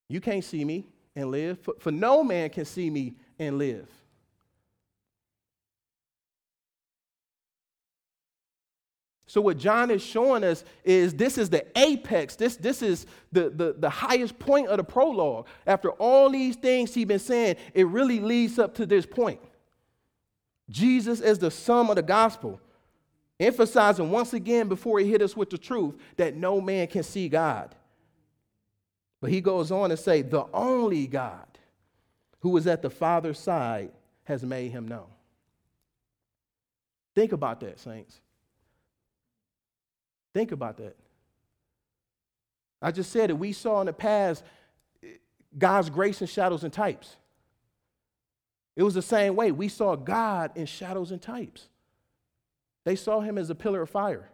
You 0.08 0.22
can't 0.22 0.44
see 0.44 0.66
me 0.66 0.88
and 1.16 1.30
live, 1.30 1.60
for, 1.60 1.76
for 1.80 1.92
no 1.92 2.24
man 2.24 2.50
can 2.50 2.66
see 2.66 2.90
me 2.90 3.16
and 3.38 3.58
live. 3.58 3.88
So 9.30 9.42
what 9.42 9.60
John 9.60 9.92
is 9.92 10.02
showing 10.02 10.44
us 10.44 10.64
is 10.84 11.14
this 11.14 11.38
is 11.38 11.52
the 11.52 11.64
apex. 11.78 12.36
This, 12.36 12.56
this 12.56 12.82
is 12.82 13.06
the, 13.32 13.52
the, 13.52 13.76
the 13.78 13.90
highest 13.90 14.40
point 14.40 14.70
of 14.70 14.78
the 14.78 14.84
prologue. 14.84 15.46
After 15.68 15.92
all 15.92 16.32
these 16.32 16.56
things 16.56 16.96
he's 16.96 17.06
been 17.06 17.20
saying, 17.20 17.58
it 17.76 17.86
really 17.86 18.20
leads 18.20 18.58
up 18.58 18.74
to 18.78 18.88
this 18.88 19.06
point. 19.06 19.40
Jesus 20.68 21.22
is 21.22 21.38
the 21.38 21.52
sum 21.52 21.92
of 21.92 21.98
the 21.98 22.02
gospel, 22.02 22.60
emphasizing 23.40 24.10
once 24.10 24.34
again 24.34 24.68
before 24.68 24.98
he 25.00 25.08
hit 25.08 25.22
us 25.22 25.38
with 25.38 25.52
the 25.52 25.60
truth 25.60 25.94
that 26.18 26.36
no 26.36 26.60
man 26.60 26.88
can 26.88 27.04
see 27.04 27.30
God. 27.30 27.76
But 29.22 29.30
he 29.30 29.42
goes 29.42 29.70
on 29.72 29.92
to 29.92 29.98
say, 29.98 30.24
the 30.24 30.46
only 30.52 31.06
God 31.06 31.46
who 32.40 32.58
is 32.58 32.66
at 32.66 32.82
the 32.82 32.90
Father's 32.90 33.38
side 33.38 33.92
has 34.24 34.42
made 34.42 34.72
him 34.72 34.88
known. 34.88 35.06
Think 37.14 37.32
about 37.32 37.60
that, 37.60 37.80
saints. 37.80 38.22
Think 40.34 40.52
about 40.52 40.78
that. 40.78 40.96
I 42.82 42.92
just 42.92 43.12
said 43.12 43.30
it. 43.30 43.38
We 43.38 43.52
saw 43.52 43.82
in 43.82 43.88
the 43.88 43.94
past 43.94 44.44
God's 45.58 45.90
grace 45.90 46.22
in 46.22 46.28
shadows 46.28 46.64
and 46.64 46.72
types. 46.72 47.16
It 48.76 48.84
was 48.84 48.94
the 48.94 49.02
same 49.02 49.36
way. 49.36 49.52
We 49.52 49.68
saw 49.68 49.96
God 49.96 50.52
in 50.56 50.66
shadows 50.66 51.12
and 51.12 51.22
types. 51.22 51.68
They 52.86 52.96
saw 52.96 53.20
him 53.20 53.38
as 53.38 53.50
a 53.50 53.56
pillar 53.56 53.82
of 53.82 53.90
fire, 53.90 54.30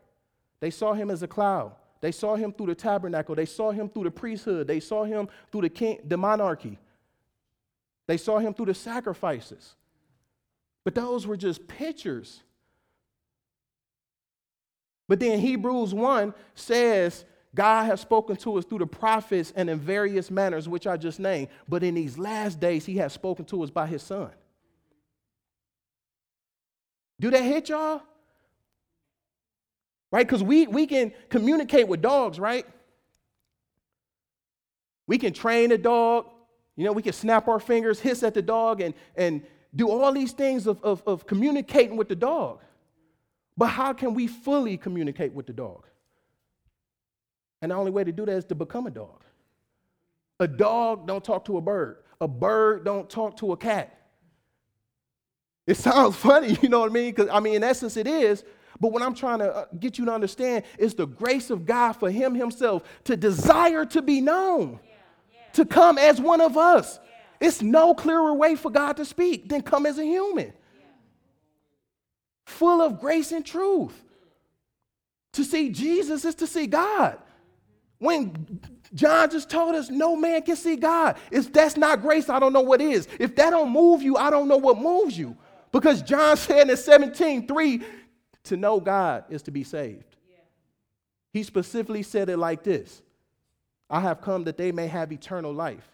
they 0.59 0.69
saw 0.69 0.93
him 0.93 1.09
as 1.09 1.23
a 1.23 1.27
cloud. 1.27 1.73
They 2.01 2.11
saw 2.11 2.35
him 2.35 2.53
through 2.53 2.67
the 2.67 2.75
tabernacle. 2.75 3.33
They 3.33 3.47
saw 3.47 3.71
him 3.71 3.89
through 3.89 4.03
the 4.03 4.11
priesthood. 4.11 4.67
They 4.67 4.79
saw 4.79 5.05
him 5.05 5.27
through 5.51 5.61
the, 5.61 5.69
king, 5.69 5.99
the 6.05 6.17
monarchy. 6.17 6.77
They 8.05 8.17
saw 8.17 8.37
him 8.37 8.53
through 8.53 8.67
the 8.67 8.75
sacrifices. 8.75 9.75
But 10.83 10.93
those 10.93 11.25
were 11.25 11.37
just 11.37 11.67
pictures 11.67 12.43
but 15.07 15.19
then 15.19 15.39
Hebrews 15.39 15.93
1 15.93 16.33
says, 16.55 17.25
God 17.53 17.85
has 17.85 18.01
spoken 18.01 18.35
to 18.37 18.57
us 18.57 18.65
through 18.65 18.79
the 18.79 18.87
prophets 18.87 19.53
and 19.55 19.69
in 19.69 19.79
various 19.79 20.29
manners, 20.29 20.67
which 20.67 20.85
I 20.85 20.97
just 20.97 21.19
named. 21.19 21.47
But 21.69 21.83
in 21.83 21.95
these 21.95 22.17
last 22.17 22.59
days, 22.59 22.85
he 22.85 22.97
has 22.97 23.13
spoken 23.13 23.45
to 23.45 23.63
us 23.63 23.69
by 23.69 23.87
his 23.87 24.03
son. 24.03 24.31
Do 27.19 27.31
that 27.31 27.43
hit 27.43 27.69
y'all? 27.69 28.01
Right? 30.11 30.27
Because 30.27 30.43
we, 30.43 30.67
we 30.67 30.85
can 30.85 31.13
communicate 31.29 31.87
with 31.87 32.01
dogs, 32.01 32.39
right? 32.39 32.65
We 35.07 35.17
can 35.17 35.33
train 35.33 35.71
a 35.71 35.77
dog. 35.77 36.27
You 36.75 36.83
know, 36.83 36.91
we 36.91 37.01
can 37.01 37.13
snap 37.13 37.47
our 37.47 37.59
fingers, 37.59 38.01
hiss 38.01 38.21
at 38.23 38.33
the 38.33 38.41
dog, 38.41 38.81
and, 38.81 38.93
and 39.15 39.43
do 39.73 39.89
all 39.89 40.11
these 40.11 40.33
things 40.33 40.67
of, 40.67 40.83
of, 40.83 41.03
of 41.07 41.25
communicating 41.25 41.95
with 41.95 42.09
the 42.09 42.15
dog. 42.15 42.59
But 43.57 43.67
how 43.67 43.93
can 43.93 44.13
we 44.13 44.27
fully 44.27 44.77
communicate 44.77 45.33
with 45.33 45.47
the 45.47 45.53
dog? 45.53 45.85
And 47.61 47.71
the 47.71 47.75
only 47.75 47.91
way 47.91 48.03
to 48.03 48.11
do 48.11 48.25
that 48.25 48.31
is 48.33 48.45
to 48.45 48.55
become 48.55 48.85
a 48.85 48.91
dog. 48.91 49.23
A 50.39 50.47
dog 50.47 51.07
don't 51.07 51.23
talk 51.23 51.45
to 51.45 51.57
a 51.57 51.61
bird. 51.61 51.97
A 52.19 52.27
bird 52.27 52.83
don't 52.83 53.09
talk 53.09 53.37
to 53.37 53.53
a 53.53 53.57
cat. 53.57 53.97
It 55.65 55.77
sounds 55.77 56.15
funny, 56.15 56.57
you 56.61 56.69
know 56.69 56.81
what 56.81 56.91
I 56.91 56.93
mean? 56.93 57.11
Because 57.11 57.29
I 57.31 57.39
mean, 57.39 57.55
in 57.55 57.63
essence, 57.63 57.97
it 57.97 58.07
is. 58.07 58.43
But 58.79 58.91
what 58.91 59.01
I'm 59.01 59.15
trying 59.15 59.39
to 59.39 59.55
uh, 59.55 59.65
get 59.79 59.97
you 59.97 60.05
to 60.05 60.11
understand 60.11 60.65
is 60.77 60.93
the 60.93 61.07
grace 61.07 61.49
of 61.49 61.65
God 61.65 61.93
for 61.93 62.11
Him 62.11 62.35
Himself 62.35 62.83
to 63.05 63.15
desire 63.15 63.85
to 63.85 64.01
be 64.01 64.19
known, 64.19 64.79
yeah, 64.83 64.91
yeah. 65.31 65.51
to 65.53 65.65
come 65.65 65.97
as 65.97 66.19
one 66.19 66.41
of 66.41 66.57
us. 66.57 66.99
Yeah. 67.01 67.47
It's 67.47 67.61
no 67.61 67.93
clearer 67.93 68.33
way 68.33 68.55
for 68.55 68.69
God 68.69 68.97
to 68.97 69.05
speak 69.05 69.47
than 69.47 69.61
come 69.61 69.85
as 69.85 69.97
a 69.97 70.03
human 70.03 70.51
full 72.45 72.81
of 72.81 72.99
grace 72.99 73.31
and 73.31 73.45
truth. 73.45 74.01
To 75.33 75.43
see 75.43 75.69
Jesus 75.69 76.23
is 76.23 76.35
to 76.35 76.47
see 76.47 76.67
God. 76.67 77.17
When 77.97 78.61
John 78.93 79.29
just 79.29 79.49
told 79.49 79.75
us 79.75 79.89
no 79.89 80.15
man 80.15 80.41
can 80.43 80.55
see 80.55 80.75
God. 80.75 81.17
If 81.31 81.51
that's 81.51 81.75
not 81.75 82.01
grace, 82.01 82.29
I 82.29 82.39
don't 82.39 82.53
know 82.53 82.61
what 82.61 82.81
is. 82.81 83.07
If 83.19 83.35
that 83.35 83.49
don't 83.49 83.71
move 83.71 84.01
you, 84.01 84.15
I 84.15 84.29
don't 84.29 84.47
know 84.47 84.57
what 84.57 84.77
moves 84.77 85.17
you. 85.17 85.35
Because 85.71 86.01
John 86.01 86.37
said 86.37 86.69
in 86.69 86.77
17, 86.77 87.47
3, 87.47 87.81
to 88.45 88.57
know 88.57 88.79
God 88.79 89.25
is 89.29 89.41
to 89.43 89.51
be 89.51 89.63
saved. 89.63 90.15
He 91.33 91.43
specifically 91.43 92.03
said 92.03 92.29
it 92.29 92.37
like 92.37 92.63
this 92.63 93.01
I 93.89 93.99
have 93.99 94.21
come 94.21 94.45
that 94.45 94.57
they 94.57 94.71
may 94.71 94.87
have 94.87 95.11
eternal 95.11 95.53
life. 95.53 95.85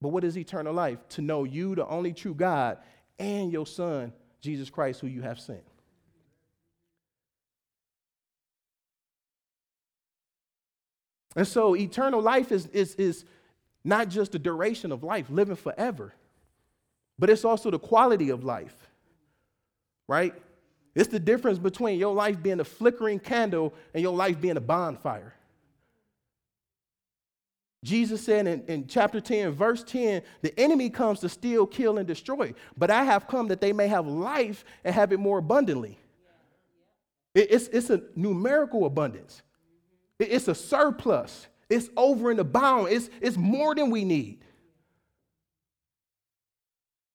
But 0.00 0.08
what 0.08 0.24
is 0.24 0.38
eternal 0.38 0.72
life? 0.72 0.98
To 1.10 1.22
know 1.22 1.44
you, 1.44 1.74
the 1.74 1.86
only 1.86 2.12
true 2.12 2.34
God, 2.34 2.78
and 3.18 3.52
your 3.52 3.66
Son, 3.66 4.12
Jesus 4.40 4.70
Christ, 4.70 5.00
who 5.00 5.06
you 5.06 5.22
have 5.22 5.40
sent. 5.40 5.64
And 11.36 11.46
so 11.46 11.76
eternal 11.76 12.20
life 12.20 12.50
is, 12.50 12.66
is, 12.66 12.94
is 12.96 13.24
not 13.84 14.08
just 14.08 14.32
the 14.32 14.38
duration 14.38 14.90
of 14.90 15.04
life, 15.04 15.30
living 15.30 15.56
forever, 15.56 16.12
but 17.18 17.30
it's 17.30 17.44
also 17.44 17.70
the 17.70 17.78
quality 17.78 18.30
of 18.30 18.44
life, 18.44 18.74
right? 20.08 20.34
It's 20.94 21.08
the 21.08 21.20
difference 21.20 21.58
between 21.58 21.98
your 21.98 22.14
life 22.14 22.42
being 22.42 22.60
a 22.60 22.64
flickering 22.64 23.20
candle 23.20 23.72
and 23.94 24.02
your 24.02 24.16
life 24.16 24.40
being 24.40 24.56
a 24.56 24.60
bonfire. 24.60 25.34
Jesus 27.84 28.24
said 28.24 28.46
in, 28.46 28.64
in, 28.66 28.86
chapter 28.88 29.20
10, 29.20 29.52
verse 29.52 29.84
10, 29.84 30.22
the 30.42 30.58
enemy 30.58 30.90
comes 30.90 31.20
to 31.20 31.28
steal, 31.28 31.66
kill, 31.66 31.98
and 31.98 32.08
destroy. 32.08 32.52
But 32.76 32.90
I 32.90 33.04
have 33.04 33.28
come 33.28 33.48
that 33.48 33.60
they 33.60 33.72
may 33.72 33.86
have 33.86 34.06
life 34.06 34.64
and 34.84 34.94
have 34.94 35.12
it 35.12 35.20
more 35.20 35.38
abundantly. 35.38 35.98
It, 37.34 37.52
it's, 37.52 37.68
it's 37.68 37.90
a 37.90 38.02
numerical 38.16 38.84
abundance, 38.84 39.42
it, 40.18 40.32
it's 40.32 40.48
a 40.48 40.54
surplus, 40.54 41.46
it's 41.70 41.88
over 41.96 42.30
and 42.30 42.40
abound, 42.40 42.88
it's, 42.90 43.10
it's 43.20 43.36
more 43.36 43.74
than 43.74 43.90
we 43.90 44.04
need. 44.04 44.44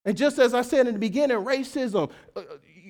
And 0.06 0.18
just 0.18 0.38
as 0.38 0.54
I 0.54 0.62
said 0.62 0.88
in 0.88 0.94
the 0.94 1.00
beginning, 1.00 1.38
racism, 1.38 2.10
uh, 2.36 2.42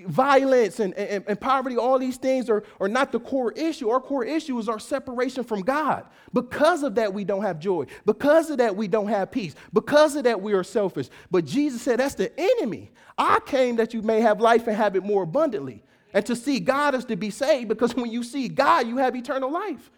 violence 0.07 0.79
and, 0.79 0.93
and, 0.95 1.23
and, 1.27 1.39
poverty, 1.39 1.77
all 1.77 1.99
these 1.99 2.17
things 2.17 2.49
are, 2.49 2.63
are 2.79 2.87
not 2.87 3.11
the 3.11 3.19
core 3.19 3.51
issue. 3.53 3.89
Our 3.89 3.99
core 3.99 4.23
issue 4.23 4.57
is 4.59 4.69
our 4.69 4.79
separation 4.79 5.43
from 5.43 5.61
God. 5.61 6.05
Because 6.33 6.83
of 6.83 6.95
that, 6.95 7.13
we 7.13 7.23
don't 7.23 7.41
have 7.41 7.59
joy. 7.59 7.85
Because 8.05 8.49
of 8.49 8.57
that, 8.57 8.75
we 8.75 8.87
don't 8.87 9.07
have 9.07 9.31
peace. 9.31 9.55
Because 9.71 10.15
of 10.15 10.23
that, 10.25 10.41
we 10.41 10.53
are 10.53 10.63
selfish. 10.63 11.09
But 11.31 11.45
Jesus 11.45 11.81
said, 11.81 11.99
That's 11.99 12.15
the 12.15 12.31
enemy. 12.37 12.91
I 13.17 13.39
came 13.45 13.75
that 13.77 13.93
you 13.93 14.01
may 14.01 14.21
have 14.21 14.41
life 14.41 14.67
and 14.67 14.75
have 14.75 14.95
it 14.95 15.03
more 15.03 15.23
abundantly. 15.23 15.83
And 16.13 16.25
to 16.25 16.35
see 16.35 16.59
God 16.59 16.95
is 16.95 17.05
to 17.05 17.15
be 17.15 17.29
saved 17.29 17.67
because 17.69 17.95
when 17.95 18.11
you 18.11 18.23
see 18.23 18.47
God, 18.47 18.87
you 18.87 18.97
have 18.97 19.15
eternal 19.15 19.51
life. 19.51 19.91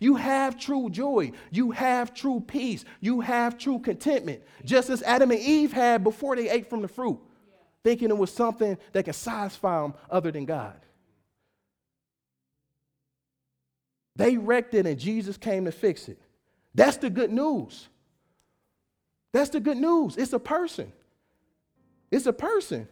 You 0.00 0.16
have 0.16 0.58
true 0.58 0.88
joy. 0.90 1.32
You 1.50 1.72
have 1.72 2.14
true 2.14 2.40
peace. 2.40 2.84
You 3.00 3.20
have 3.20 3.58
true 3.58 3.78
contentment, 3.78 4.42
just 4.64 4.88
as 4.90 5.02
Adam 5.02 5.30
and 5.30 5.40
Eve 5.40 5.72
had 5.72 6.02
before 6.02 6.36
they 6.36 6.48
ate 6.48 6.70
from 6.70 6.82
the 6.82 6.88
fruit 6.88 7.20
thinking 7.82 8.10
it 8.10 8.18
was 8.18 8.32
something 8.32 8.76
that 8.92 9.04
could 9.04 9.14
satisfy 9.14 9.82
them 9.82 9.94
other 10.10 10.30
than 10.30 10.44
God. 10.44 10.80
They 14.16 14.36
wrecked 14.36 14.74
it 14.74 14.86
and 14.86 14.98
Jesus 14.98 15.36
came 15.36 15.64
to 15.64 15.72
fix 15.72 16.08
it. 16.08 16.20
That's 16.74 16.98
the 16.98 17.10
good 17.10 17.32
news. 17.32 17.88
That's 19.32 19.50
the 19.50 19.60
good 19.60 19.78
news. 19.78 20.16
It's 20.16 20.32
a 20.32 20.38
person. 20.38 20.92
It's 22.10 22.26
a 22.26 22.32
person. 22.32 22.88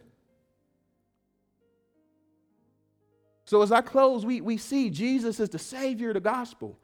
So 3.45 3.61
as 3.61 3.71
I 3.71 3.81
close, 3.81 4.25
we, 4.25 4.41
we 4.41 4.57
see 4.57 4.89
Jesus 4.89 5.39
is 5.39 5.49
the 5.49 5.59
Savior 5.59 6.09
of 6.09 6.13
the 6.13 6.19
gospel. 6.19 6.77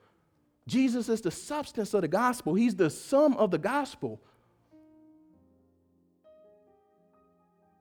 Jesus 0.68 1.10
is 1.10 1.22
the 1.22 1.32
substance 1.32 1.94
of 1.94 2.02
the 2.02 2.08
gospel. 2.08 2.56
He's 2.56 2.76
the 2.76 2.90
sum 2.90 3.38
of 3.38 3.52
the 3.52 3.60
gospel. 3.60 4.20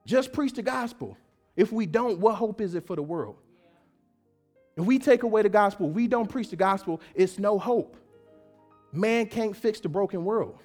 Just 0.05 0.31
preach 0.33 0.53
the 0.53 0.61
gospel. 0.61 1.17
If 1.55 1.71
we 1.71 1.85
don't, 1.85 2.19
what 2.19 2.35
hope 2.35 2.61
is 2.61 2.75
it 2.75 2.85
for 2.85 2.95
the 2.95 3.03
world? 3.03 3.37
If 4.77 4.85
we 4.85 4.99
take 4.99 5.23
away 5.23 5.41
the 5.41 5.49
gospel, 5.49 5.89
we 5.89 6.07
don't 6.07 6.27
preach 6.27 6.49
the 6.49 6.55
gospel, 6.55 7.01
it's 7.13 7.39
no 7.39 7.57
hope. 7.57 7.95
Man 8.91 9.25
can't 9.27 9.55
fix 9.55 9.79
the 9.79 9.89
broken 9.89 10.25
world. 10.25 10.57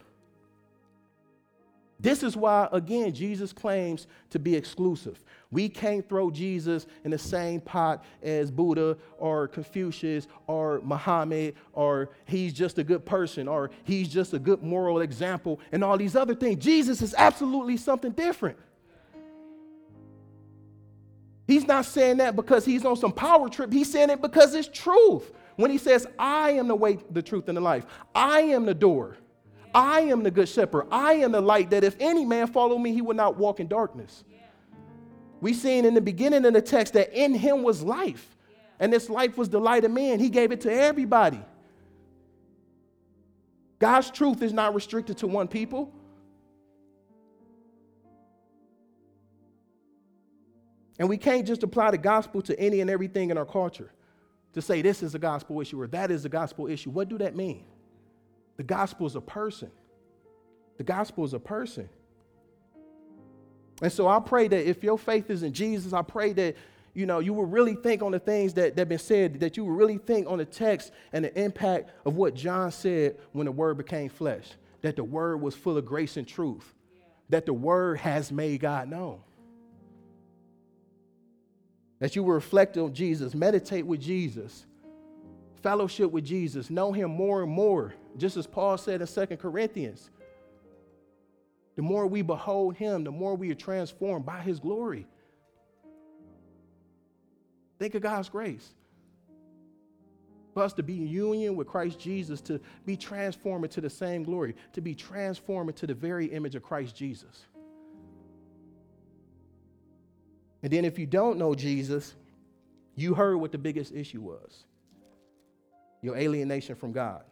This 2.00 2.22
is 2.22 2.34
why, 2.34 2.66
again, 2.72 3.12
Jesus 3.12 3.52
claims 3.52 4.06
to 4.30 4.38
be 4.38 4.56
exclusive. 4.56 5.22
We 5.50 5.68
can't 5.68 6.08
throw 6.08 6.30
Jesus 6.30 6.86
in 7.04 7.10
the 7.10 7.18
same 7.18 7.60
pot 7.60 8.02
as 8.22 8.50
Buddha 8.50 8.96
or 9.18 9.48
Confucius 9.48 10.26
or 10.46 10.80
Muhammad 10.82 11.56
or 11.74 12.08
he's 12.24 12.54
just 12.54 12.78
a 12.78 12.84
good 12.84 13.04
person 13.04 13.48
or 13.48 13.70
he's 13.84 14.08
just 14.08 14.32
a 14.32 14.38
good 14.38 14.62
moral 14.62 15.02
example 15.02 15.60
and 15.72 15.84
all 15.84 15.98
these 15.98 16.16
other 16.16 16.34
things. 16.34 16.64
Jesus 16.64 17.02
is 17.02 17.14
absolutely 17.18 17.76
something 17.76 18.12
different. 18.12 18.56
He's 21.50 21.66
not 21.66 21.84
saying 21.84 22.18
that 22.18 22.36
because 22.36 22.64
he's 22.64 22.84
on 22.84 22.96
some 22.96 23.10
power 23.10 23.48
trip. 23.48 23.72
He's 23.72 23.90
saying 23.90 24.10
it 24.10 24.22
because 24.22 24.54
it's 24.54 24.68
truth. 24.68 25.32
When 25.56 25.68
he 25.68 25.78
says, 25.78 26.06
I 26.16 26.52
am 26.52 26.68
the 26.68 26.76
way, 26.76 26.98
the 27.10 27.22
truth, 27.22 27.48
and 27.48 27.56
the 27.56 27.60
life, 27.60 27.86
I 28.14 28.40
am 28.42 28.64
the 28.66 28.72
door, 28.72 29.16
I 29.74 30.02
am 30.02 30.22
the 30.22 30.30
good 30.30 30.48
shepherd, 30.48 30.86
I 30.92 31.14
am 31.14 31.32
the 31.32 31.40
light 31.40 31.70
that 31.70 31.82
if 31.82 31.96
any 31.98 32.24
man 32.24 32.46
follow 32.46 32.78
me, 32.78 32.92
he 32.92 33.02
will 33.02 33.16
not 33.16 33.36
walk 33.36 33.58
in 33.58 33.66
darkness. 33.66 34.22
We 35.40 35.52
seen 35.52 35.84
in 35.84 35.94
the 35.94 36.00
beginning 36.00 36.44
of 36.44 36.52
the 36.52 36.62
text 36.62 36.92
that 36.92 37.12
in 37.12 37.34
him 37.34 37.64
was 37.64 37.82
life. 37.82 38.36
And 38.78 38.92
this 38.92 39.10
life 39.10 39.36
was 39.36 39.48
the 39.48 39.58
light 39.58 39.84
of 39.84 39.90
man. 39.90 40.20
He 40.20 40.28
gave 40.28 40.52
it 40.52 40.60
to 40.60 40.72
everybody. 40.72 41.40
God's 43.80 44.10
truth 44.10 44.40
is 44.40 44.52
not 44.52 44.72
restricted 44.72 45.18
to 45.18 45.26
one 45.26 45.48
people. 45.48 45.92
And 51.00 51.08
we 51.08 51.16
can't 51.16 51.46
just 51.46 51.62
apply 51.62 51.92
the 51.92 51.98
gospel 51.98 52.42
to 52.42 52.60
any 52.60 52.82
and 52.82 52.90
everything 52.90 53.30
in 53.30 53.38
our 53.38 53.46
culture 53.46 53.90
to 54.52 54.60
say 54.60 54.82
this 54.82 55.02
is 55.02 55.14
a 55.14 55.18
gospel 55.18 55.58
issue 55.58 55.80
or 55.80 55.86
that 55.88 56.10
is 56.10 56.26
a 56.26 56.28
gospel 56.28 56.66
issue. 56.66 56.90
What 56.90 57.08
do 57.08 57.16
that 57.18 57.34
mean? 57.34 57.64
The 58.58 58.64
gospel 58.64 59.06
is 59.06 59.16
a 59.16 59.20
person. 59.22 59.70
The 60.76 60.84
gospel 60.84 61.24
is 61.24 61.32
a 61.32 61.38
person. 61.38 61.88
And 63.80 63.90
so 63.90 64.08
I 64.08 64.20
pray 64.20 64.46
that 64.48 64.68
if 64.68 64.84
your 64.84 64.98
faith 64.98 65.30
is 65.30 65.42
in 65.42 65.54
Jesus, 65.54 65.94
I 65.94 66.02
pray 66.02 66.34
that 66.34 66.56
you 66.92 67.06
know 67.06 67.20
you 67.20 67.32
will 67.32 67.46
really 67.46 67.76
think 67.76 68.02
on 68.02 68.12
the 68.12 68.18
things 68.18 68.52
that 68.54 68.76
have 68.78 68.90
been 68.90 68.98
said, 68.98 69.40
that 69.40 69.56
you 69.56 69.64
will 69.64 69.72
really 69.72 69.96
think 69.96 70.28
on 70.28 70.36
the 70.36 70.44
text 70.44 70.92
and 71.14 71.24
the 71.24 71.42
impact 71.42 71.92
of 72.04 72.16
what 72.16 72.34
John 72.34 72.70
said 72.72 73.16
when 73.32 73.46
the 73.46 73.52
word 73.52 73.78
became 73.78 74.10
flesh, 74.10 74.50
that 74.82 74.96
the 74.96 75.04
word 75.04 75.40
was 75.40 75.54
full 75.54 75.78
of 75.78 75.86
grace 75.86 76.18
and 76.18 76.28
truth, 76.28 76.74
that 77.30 77.46
the 77.46 77.54
word 77.54 78.00
has 78.00 78.30
made 78.30 78.60
God 78.60 78.90
known 78.90 79.20
that 82.00 82.16
you 82.16 82.24
will 82.24 82.34
reflect 82.34 82.76
on 82.76 82.92
Jesus, 82.92 83.34
meditate 83.34 83.86
with 83.86 84.00
Jesus, 84.00 84.66
fellowship 85.62 86.10
with 86.10 86.24
Jesus, 86.24 86.70
know 86.70 86.92
him 86.92 87.10
more 87.10 87.42
and 87.42 87.52
more, 87.52 87.94
just 88.16 88.36
as 88.36 88.46
Paul 88.46 88.76
said 88.78 89.00
in 89.00 89.06
Second 89.06 89.36
Corinthians. 89.36 90.10
The 91.76 91.82
more 91.82 92.06
we 92.06 92.22
behold 92.22 92.74
him, 92.76 93.04
the 93.04 93.10
more 93.10 93.34
we 93.34 93.50
are 93.50 93.54
transformed 93.54 94.26
by 94.26 94.40
his 94.40 94.58
glory. 94.58 95.06
Think 97.78 97.94
of 97.94 98.02
God's 98.02 98.28
grace. 98.28 98.68
For 100.52 100.62
us 100.62 100.72
to 100.74 100.82
be 100.82 100.96
in 100.96 101.06
union 101.06 101.54
with 101.54 101.68
Christ 101.68 102.00
Jesus, 102.00 102.40
to 102.42 102.60
be 102.84 102.96
transformed 102.96 103.64
into 103.64 103.80
the 103.80 103.88
same 103.88 104.24
glory, 104.24 104.56
to 104.72 104.80
be 104.80 104.94
transformed 104.94 105.70
into 105.70 105.86
the 105.86 105.94
very 105.94 106.26
image 106.26 106.56
of 106.56 106.62
Christ 106.62 106.96
Jesus. 106.96 107.46
And 110.62 110.72
then 110.72 110.84
if 110.84 110.98
you 110.98 111.06
don't 111.06 111.38
know 111.38 111.54
Jesus, 111.54 112.14
you 112.94 113.14
heard 113.14 113.36
what 113.36 113.52
the 113.52 113.58
biggest 113.58 113.94
issue 113.94 114.20
was 114.20 114.64
your 116.02 116.16
alienation 116.16 116.74
from 116.74 116.92
God. 116.92 117.22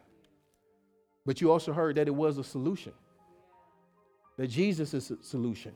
But 1.25 1.41
you 1.41 1.51
also 1.51 1.73
heard 1.73 1.97
that 1.97 2.07
it 2.07 2.15
was 2.15 2.39
a 2.39 2.45
solution, 2.45 2.93
that 4.37 4.49
Jesus 4.49 4.95
is 4.95 5.11
a 5.11 5.23
solution. 5.23 5.75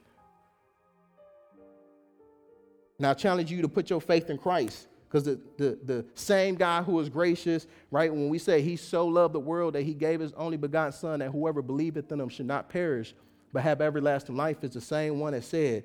Now, 2.99 3.11
I 3.11 3.15
challenge 3.15 3.51
you 3.51 3.63
to 3.63 3.69
put 3.69 3.91
your 3.91 4.01
faith 4.01 4.31
in 4.31 4.39
Christ 4.39 4.89
because 5.09 5.25
the, 5.25 5.41
the, 5.59 5.79
the 5.85 6.07
same 6.15 6.55
God 6.55 6.85
who 6.85 6.99
is 7.01 7.09
gracious, 7.09 7.67
right, 7.91 8.11
when 8.11 8.29
we 8.29 8.39
say 8.39 8.63
he 8.63 8.77
so 8.77 9.07
loved 9.07 9.35
the 9.35 9.41
world 9.41 9.75
that 9.75 9.83
he 9.83 9.93
gave 9.93 10.21
his 10.21 10.33
only 10.35 10.57
begotten 10.57 10.93
Son, 10.93 11.19
that 11.19 11.31
whoever 11.31 11.61
believeth 11.61 12.11
in 12.13 12.21
him 12.21 12.29
should 12.29 12.47
not 12.47 12.69
perish 12.69 13.15
but 13.53 13.63
have 13.63 13.83
everlasting 13.83 14.37
life, 14.37 14.65
is 14.65 14.71
the 14.71 14.81
same 14.81 15.19
one 15.19 15.35
that 15.35 15.45
said, 15.45 15.85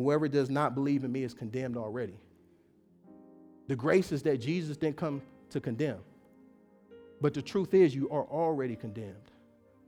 Whoever 0.00 0.28
does 0.28 0.48
not 0.48 0.74
believe 0.74 1.04
in 1.04 1.12
me 1.12 1.24
is 1.24 1.34
condemned 1.34 1.76
already. 1.76 2.18
The 3.68 3.76
grace 3.76 4.12
is 4.12 4.22
that 4.22 4.38
Jesus 4.38 4.78
didn't 4.78 4.96
come 4.96 5.20
to 5.50 5.60
condemn. 5.60 5.98
But 7.20 7.34
the 7.34 7.42
truth 7.42 7.74
is, 7.74 7.94
you 7.94 8.08
are 8.08 8.24
already 8.24 8.76
condemned 8.76 9.30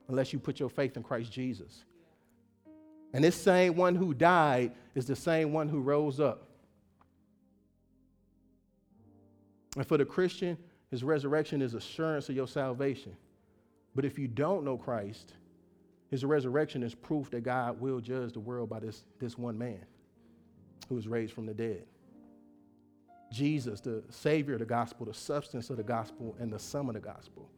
unless 0.09 0.31
you 0.31 0.39
put 0.39 0.61
your 0.61 0.69
faith 0.69 0.99
in 0.99 1.03
Christ 1.03 1.33
Jesus. 1.33 1.85
And 3.15 3.25
this 3.25 3.35
same 3.35 3.75
one 3.75 3.95
who 3.95 4.13
died 4.13 4.73
is 4.95 5.07
the 5.07 5.17
same 5.17 5.55
one 5.55 5.67
who 5.67 5.81
rose 5.81 6.21
up. 6.21 6.47
And 9.79 9.87
for 9.87 9.97
the 9.97 10.05
Christian, 10.05 10.59
his 10.91 11.03
resurrection 11.03 11.63
is 11.63 11.73
assurance 11.73 12.29
of 12.29 12.37
your 12.37 12.49
salvation. 12.49 13.17
But 13.95 14.05
if 14.05 14.19
you 14.19 14.29
don't 14.29 14.63
know 14.63 14.77
Christ, 14.77 15.33
his 16.11 16.23
resurrection 16.23 16.83
is 16.83 16.95
proof 16.95 17.31
that 17.31 17.45
God 17.45 17.81
will 17.81 17.99
judge 17.99 18.35
the 18.35 18.41
world 18.41 18.69
by 18.69 18.81
this, 18.81 19.05
this 19.19 19.39
one 19.39 19.57
man 19.57 19.81
who 20.89 20.95
was 20.95 21.09
raised 21.09 21.33
from 21.33 21.47
the 21.47 21.55
dead. 21.55 21.85
Jesus, 23.31 23.81
the 23.81 24.03
Savior 24.11 24.55
of 24.55 24.61
the 24.61 24.67
gospel, 24.67 25.07
the 25.07 25.15
substance 25.15 25.71
of 25.71 25.79
the 25.79 25.83
gospel, 25.83 26.37
and 26.39 26.53
the 26.53 26.59
sum 26.59 26.89
of 26.89 26.95
the 26.95 27.01
gospel. 27.01 27.49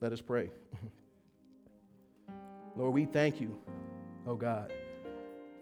Let 0.00 0.12
us 0.12 0.20
pray. 0.20 0.50
Lord, 2.76 2.94
we 2.94 3.04
thank 3.04 3.40
you, 3.40 3.58
oh 4.26 4.36
God, 4.36 4.72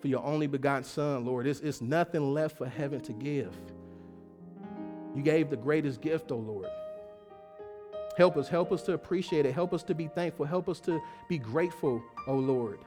for 0.01 0.09
your 0.09 0.23
only 0.25 0.47
begotten 0.47 0.85
Son, 0.85 1.25
Lord. 1.25 1.47
It's, 1.47 1.61
it's 1.61 1.81
nothing 1.81 2.33
left 2.33 2.59
for 2.59 2.69
heaven 2.69 3.01
to 3.01 3.13
give. 3.13 3.57
You 5.15 5.23
gave 5.23 5.51
the 5.51 5.57
greatest 5.57 6.01
gift, 6.01 6.31
oh 6.31 6.37
Lord. 6.37 6.69
Help 8.17 8.37
us, 8.37 8.49
help 8.49 8.73
us 8.73 8.83
to 8.83 8.93
appreciate 8.93 9.47
it. 9.47 9.53
Help 9.53 9.75
us 9.75 9.83
to 9.85 9.95
be 9.95 10.09
thankful. 10.09 10.47
Help 10.47 10.69
us 10.69 10.81
to 10.81 11.01
be 11.29 11.39
grateful, 11.39 12.03
oh 12.27 12.37
Lord. 12.37 12.79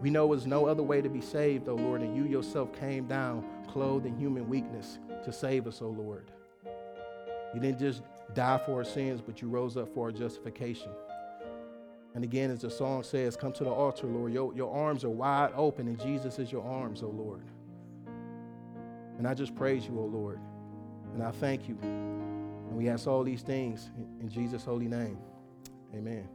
We 0.00 0.10
know 0.10 0.28
there's 0.28 0.46
no 0.46 0.66
other 0.66 0.82
way 0.82 1.00
to 1.02 1.08
be 1.08 1.20
saved, 1.20 1.68
O 1.68 1.74
Lord, 1.74 2.02
and 2.02 2.16
you 2.16 2.24
yourself 2.24 2.72
came 2.72 3.06
down 3.06 3.44
clothed 3.68 4.06
in 4.06 4.16
human 4.16 4.48
weakness 4.48 4.98
to 5.24 5.32
save 5.32 5.66
us, 5.66 5.82
O 5.82 5.88
Lord. 5.88 6.30
You 7.54 7.60
didn't 7.60 7.78
just 7.78 8.02
die 8.34 8.58
for 8.58 8.74
our 8.74 8.84
sins, 8.84 9.20
but 9.20 9.42
you 9.42 9.48
rose 9.48 9.76
up 9.76 9.92
for 9.94 10.06
our 10.06 10.12
justification. 10.12 10.90
And 12.14 12.24
again, 12.24 12.50
as 12.50 12.60
the 12.60 12.70
song 12.70 13.02
says, 13.02 13.36
come 13.36 13.52
to 13.52 13.64
the 13.64 13.70
altar, 13.70 14.06
Lord. 14.06 14.32
Your, 14.32 14.54
your 14.54 14.74
arms 14.74 15.04
are 15.04 15.10
wide 15.10 15.52
open, 15.54 15.88
and 15.88 16.00
Jesus 16.00 16.38
is 16.38 16.50
your 16.50 16.64
arms, 16.64 17.02
O 17.02 17.08
Lord. 17.08 17.44
And 19.18 19.26
I 19.26 19.34
just 19.34 19.54
praise 19.54 19.86
you, 19.86 19.98
O 19.98 20.04
Lord. 20.04 20.40
And 21.14 21.22
I 21.22 21.30
thank 21.30 21.68
you. 21.68 21.76
And 21.82 22.76
we 22.76 22.88
ask 22.88 23.06
all 23.06 23.24
these 23.24 23.42
things 23.42 23.90
in 24.20 24.28
Jesus' 24.28 24.64
holy 24.64 24.88
name. 24.88 25.18
Amen. 25.94 26.28